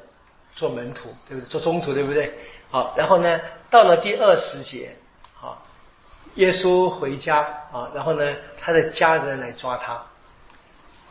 [0.57, 1.49] 做门徒，对不对？
[1.49, 2.33] 做中途，对不对？
[2.71, 3.41] 好，然后呢，
[3.71, 4.97] 到了第二十节，
[5.41, 5.57] 啊，
[6.35, 7.41] 耶稣回家
[7.73, 9.93] 啊，然后呢，他的家人来抓他，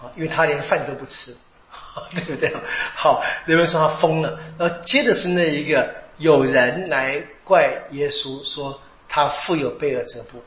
[0.01, 1.35] 啊，因为他连饭都不吃。
[2.11, 2.51] 对不对？
[2.95, 4.39] 好，人们说他疯了。
[4.57, 5.87] 然后接着是那一个
[6.17, 10.43] 有人来怪耶稣，说他富有贝尔泽布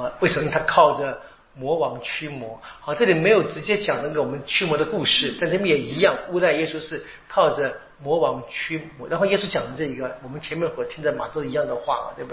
[0.00, 0.12] 啊？
[0.20, 1.20] 为什么他靠着
[1.54, 2.60] 魔王驱魔？
[2.80, 9.08] 好，这里没有直接讲那个我们驱魔的故事，但这边也一样，诬赖耶稣是靠着魔王驱魔。
[9.08, 12.32] 然后耶稣讲的这一个，我们前面我听的马都一样的话嘛，对不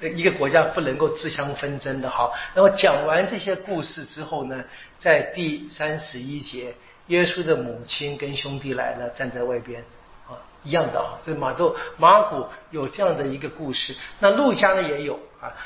[0.00, 0.10] 对？
[0.12, 2.10] 一个国家不能够自相纷争的。
[2.10, 4.64] 好，然后讲完这些故事之后呢，
[4.98, 6.74] 在第三十一节。
[7.08, 9.82] 耶稣的母亲跟兄弟来了，站在外边，
[10.28, 11.16] 啊，一样的啊。
[11.24, 15.56] 这马窦、马古有这样的一个故事，那路加呢也有啊，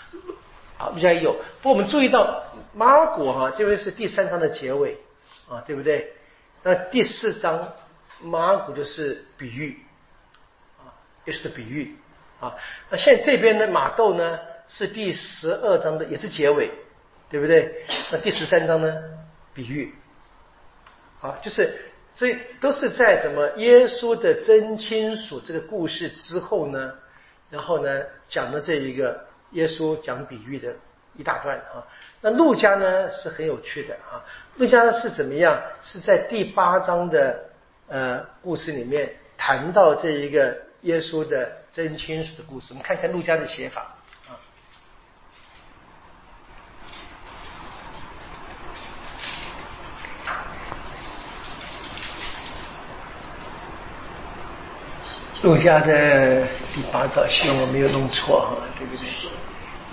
[0.78, 1.32] 啊，路加也有。
[1.60, 4.96] 不过我们注意到马古哈，这边是第三章的结尾
[5.48, 6.12] 啊，对不对？
[6.62, 7.72] 那第四章
[8.22, 9.78] 马古就是比喻
[10.78, 10.94] 啊，
[11.26, 11.96] 耶稣的比喻
[12.40, 12.54] 啊。
[12.90, 16.70] 那现在这边的马窦呢是第十二章的，也是结尾，
[17.28, 17.84] 对不对？
[18.10, 19.02] 那第十三章呢，
[19.52, 19.94] 比喻。
[21.20, 21.72] 啊，就是，
[22.14, 26.92] 所以都是在怎么耶稣的真亲属这个故事之后呢，
[27.48, 30.74] 然后呢讲的这一个耶稣讲比喻的
[31.16, 31.86] 一大段啊。
[32.20, 34.18] 那路加呢是很有趣的啊，
[34.56, 35.62] 路加是怎么样？
[35.80, 37.51] 是在第八章的
[37.92, 42.68] 呃故事里面谈到这一个耶稣的真亲属的故事。
[42.70, 43.82] 我们看一下路加的写法
[44.26, 44.32] 啊。
[55.42, 59.06] 路加的第八章，希望我没有弄错哈，对不对？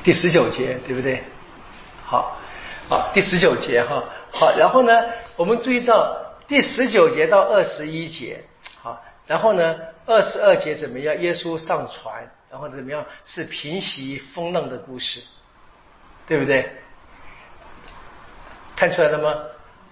[0.05, 1.21] 第十九节，对不对？
[2.05, 2.37] 好，
[2.87, 5.03] 好，第十九节哈，好，然后呢，
[5.35, 6.15] 我们注意到
[6.49, 8.43] 第十九节到二十一节，
[8.81, 9.77] 好，然后呢，
[10.07, 11.15] 二十二节怎么样？
[11.21, 13.05] 耶稣上船，然后怎么样？
[13.23, 15.21] 是平息风浪的故事，
[16.25, 16.67] 对不对？
[18.75, 19.35] 看出来了吗？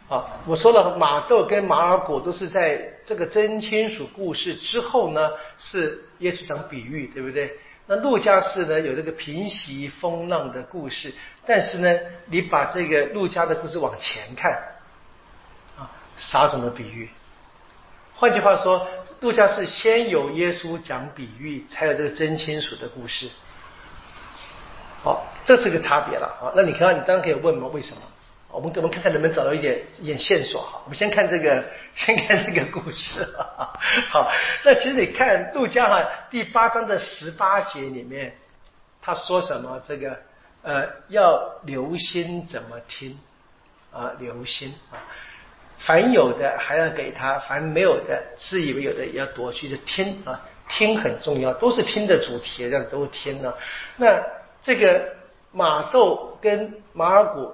[0.10, 5.30] 啊，我说了，马窦跟马尔果都是在这个真亲属故事之后呢，
[5.60, 7.56] 是耶稣讲比喻，对不对？
[7.86, 11.14] 那路加是呢有这个平息风浪的故事，
[11.46, 14.60] 但是呢，你把这个路加的故事往前看，
[16.18, 17.10] 撒种的比喻。
[18.16, 18.88] 换句话说，
[19.20, 23.30] 路加是先有耶稣讲比喻，才有这个真亲属的故事。
[25.04, 26.26] 好，这是个差别了。
[26.42, 28.02] 啊，那你看，你当然可以问嘛，为什么？
[28.50, 30.82] 我们我们看看能不能找到一点一点线索哈。
[30.86, 31.64] 我们先看这个，
[31.94, 33.24] 先看这个故事。
[34.10, 34.32] 好，
[34.64, 38.36] 那其实你看路加哈第八章的十八节里面，
[39.00, 39.80] 他说什么？
[39.88, 40.18] 这个
[40.64, 43.20] 呃，要留心怎么听
[43.92, 44.98] 啊，留心啊。
[45.80, 49.70] 凡有的还要给他，凡没有的，自以为有的也要夺去。
[49.70, 53.54] 就听啊，听很重要，都是听的主题，这样都听呢。
[53.98, 54.22] 那
[54.62, 55.14] 这个
[55.52, 57.54] 马窦跟马尔古。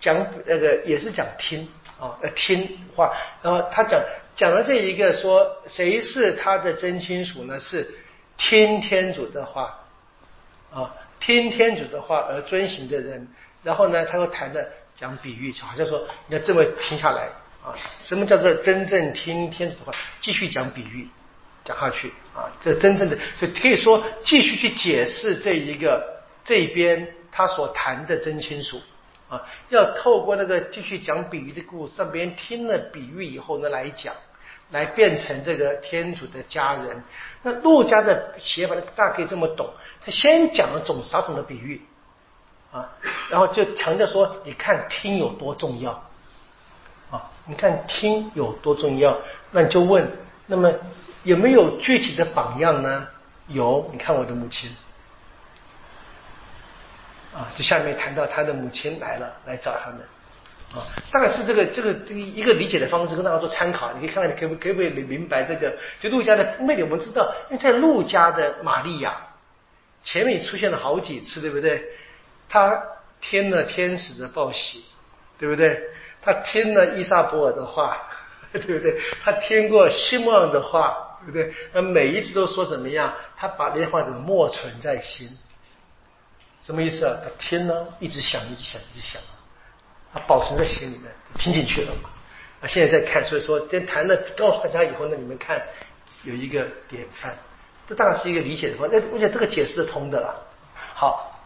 [0.00, 3.12] 讲那个也是讲听啊，要听话。
[3.42, 4.00] 然后他讲
[4.36, 7.58] 讲了这一个说，谁是他的真亲属呢？
[7.58, 7.84] 是
[8.36, 9.76] 听天主的话
[10.72, 13.26] 啊，听天主的话而遵行的人。
[13.64, 17.28] 然后呢，他又谈的讲比喻，就好像说你要这么听下来
[18.02, 19.98] 什么叫做真正听天主的话？
[20.20, 21.08] 继续讲比喻，
[21.64, 28.80] 讲下去啊，这真正的就可以说继续去解释这一个这边他所谈的真亲属。
[29.28, 34.14] 啊，要透过那个继续讲比喻的故事，让别人听了比喻以后呢，来讲，
[34.70, 37.04] 来变成这个天主的家人。
[37.42, 39.68] 那陆家的写法呢，大家可以这么懂：
[40.00, 41.82] 他先讲了种啥种的比喻
[42.72, 42.88] 啊，
[43.28, 46.07] 然后就强调说，你看听有多重要，
[47.48, 49.18] 你看听有多重要。
[49.50, 50.08] 那你就问，
[50.46, 50.72] 那么
[51.22, 53.08] 有没有具体的榜样呢？
[53.48, 54.70] 有，你看我的母亲。
[57.34, 60.00] 啊，就下面谈到他的母亲来了，来找他们，
[60.74, 60.82] 啊，
[61.12, 63.92] 大概是这个这个这个一个理解的方式，跟大家做参考。
[63.92, 65.76] 你可以看看，你可不可不可以明白这个？
[66.00, 69.16] 就陆家的魅力，我们知道，因为在陆家的玛利亚
[70.02, 71.84] 前面出现了好几次，对不对？
[72.48, 72.82] 他
[73.20, 74.84] 听了天使的报喜，
[75.38, 75.80] 对不对？
[76.22, 77.96] 他听了伊莎伯尔的话，
[78.52, 79.00] 对不对？
[79.22, 81.54] 他听过希望的话，对不对？
[81.72, 83.12] 那每一次都说怎么样？
[83.36, 85.28] 他把那些话怎么默存在心？
[86.60, 87.16] 什么意思啊？
[87.22, 89.22] 他听呢，一直想，一直想，一直想，
[90.12, 92.10] 他保存在心里面，听进去了嘛。
[92.60, 95.62] 啊，现在在看，所以说，先谈了告诉大家以后呢，你们看
[96.24, 97.36] 有一个典范，
[97.88, 100.44] 这当然是一个理解的话，那而且这个解释通的了。
[100.94, 101.40] 好，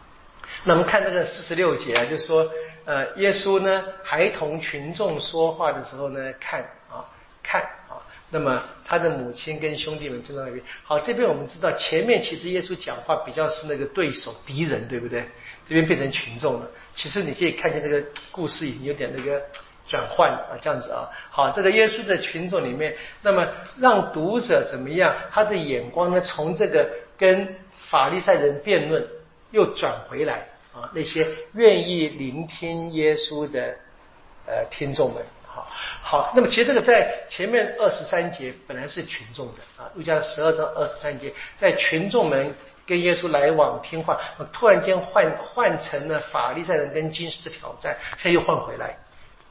[0.64, 2.50] 那我们看这个四十六节啊，就是说，
[2.84, 6.60] 呃，耶稣呢还同群众说话的时候呢，看
[6.90, 7.04] 啊
[7.42, 10.62] 看啊，那么他的母亲跟兄弟们正在那边。
[10.84, 15.24] 好，这边我们知道前面其实耶稣讲话比较是那个对手敌人，对不对？
[15.68, 16.68] 这边变成群众了。
[16.94, 19.40] 其实你可以看见这个故事已经有点那个
[19.86, 21.08] 转换啊，这样子啊。
[21.30, 23.46] 好，这个耶稣的群众里面，那么
[23.78, 25.14] 让读者怎么样？
[25.30, 27.56] 他的眼光呢，从这个跟
[27.88, 29.06] 法利赛人辩论，
[29.52, 33.76] 又转回来啊，那些愿意聆听耶稣的
[34.46, 35.22] 呃听众们。
[35.46, 35.66] 好，
[36.02, 42.54] 好，那么其实这个在前面二十三节本来是群众的啊，路加十二章二十三节，在群众们。
[42.84, 44.20] 跟耶稣来往听话，
[44.52, 48.98] 突然间换换成了法利赛人跟军师的挑战，现在又换回来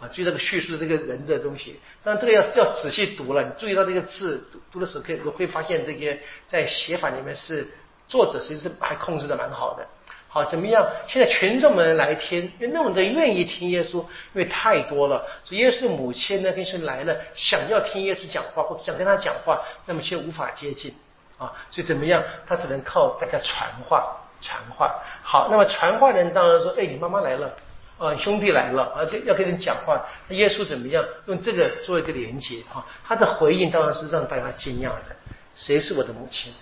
[0.01, 0.07] 啊！
[0.11, 6.19] 就这个叙述这个人的东西，但这个要要仔细读了，你注意到这个字读读的时候，可以会发现这些
[6.49, 7.65] 在写法里面是
[8.05, 9.87] 作者其实是还控制的蛮好的。
[10.33, 10.87] 好，怎么样？
[11.09, 20.95] 现在群众们来听，因为那么多愿意听耶稣，因为太多了，所以耶稣的母亲呢跟是来了，想要听耶稣讲话或者想跟他讲话，那么却无法接近。
[21.37, 22.23] 啊，所以怎么样？
[22.47, 24.95] 他只能靠大家传话，传话。
[25.21, 27.53] 好，那么传话的人当然说：“哎，你妈妈来了，
[27.97, 31.03] 啊，兄弟来了，啊，要跟你讲话。”耶稣怎么样？
[31.25, 35.15] 用这个做一个连接，哈，他的回应当然是让大家惊讶的。
[35.55, 36.53] 谁是我的母亲？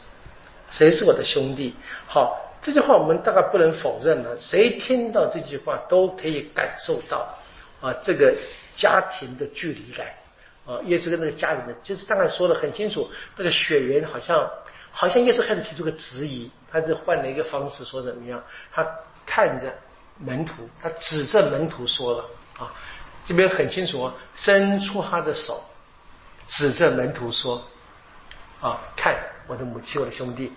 [0.71, 1.75] 谁是我的兄弟？
[2.07, 4.39] 好，这句话我们大概不能否认了。
[4.39, 7.27] 谁听到这句话都可以感受到
[7.81, 8.33] 啊，这个
[8.75, 10.07] 家庭的距离感。
[10.65, 14.49] 啊，耶稣跟那个家人的，就是大概说的很清楚，那个血缘好像。
[14.91, 18.43] 好像耶稣开始提出个质疑，他就换了一个方式说怎么样？
[18.71, 18.83] 他
[19.23, 19.71] 看着
[20.17, 22.25] 门徒，他指着门徒说了
[22.57, 22.73] 啊，
[23.23, 25.61] 这边很清楚哦，伸出他的手，
[26.47, 27.63] 指着门徒说
[28.59, 30.51] 啊，看我的母亲，我的兄弟，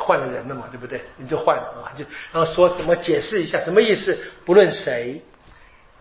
[0.00, 1.02] 换了人了嘛，对不对？
[1.18, 4.18] 你就换了啊，就然后说怎么解释一下什么意思？
[4.46, 5.22] 不论谁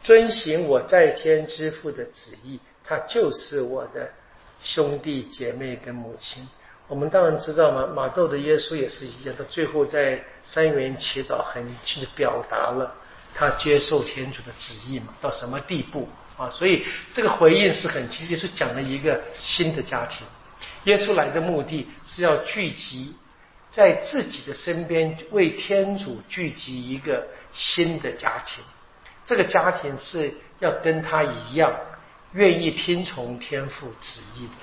[0.01, 4.09] 遵行我在天之父的旨意，他就是我的
[4.61, 6.47] 兄弟姐妹跟母亲。
[6.87, 12.95] 我们当然知道嘛，马窦的耶稣也是一样，他最后在三元祈祷，很清楚表达了
[13.35, 16.49] 他接受天主的旨意嘛，到什么地步啊？
[16.49, 20.25] 所以这个回应是很清，耶稣讲了一个新的家庭。
[20.85, 23.13] 耶稣来的目的是要聚集
[23.71, 28.63] 在自己的身边，为天主聚集一个新的家庭。
[29.25, 31.71] 这个家庭是要跟他一样，
[32.33, 34.53] 愿意听从天父旨意的。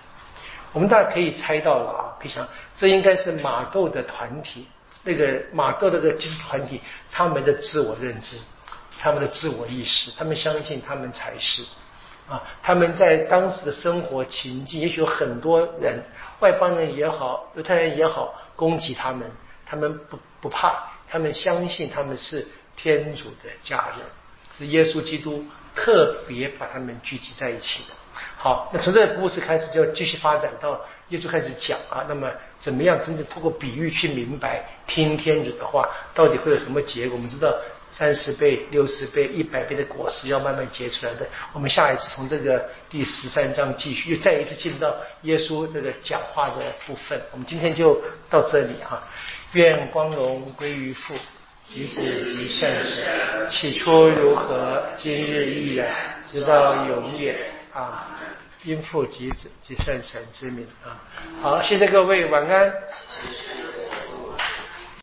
[0.72, 2.46] 我们大家可以猜到了啊，可以想，
[2.76, 4.66] 这应该是马窦的团体，
[5.04, 6.80] 那个马窦那个基督团体，
[7.10, 8.36] 他们的自我认知，
[8.98, 11.62] 他们的自我意识，他们相信他们才是
[12.28, 16.02] 啊，他们在当时的生活情境，也许有很多人，
[16.40, 19.30] 外邦人也好，犹太人也好，攻击他们，
[19.64, 24.06] 他们不不怕，他们相信他们是天主的家人，
[24.58, 27.94] 是耶稣基督特别把他们聚集在一起的。
[28.36, 37.16] 好，那从这个故事开始就要继续发展到耶稣开始讲啊，那么怎么样真正通过比喻去明白听天主的话，到底会有什么结果？
[37.16, 37.54] 我们知道
[37.90, 41.26] 三十倍、六十倍、一百倍的果实要慢慢结出来的。
[41.52, 46.56] 我们下一次从这个第十三章继续，又再一次进入到耶稣那个讲话的
[46.86, 47.20] 部分。
[47.32, 49.02] 我们今天就到这里哈，
[49.52, 51.14] 愿光荣归于父、
[51.60, 55.88] 及子、及圣神，起初如何，今日依然，
[56.26, 57.34] 直到永远。
[57.72, 58.08] 啊，
[58.64, 60.96] 应父及子及圣神之名啊！
[61.42, 62.72] 好，谢谢各位，晚安。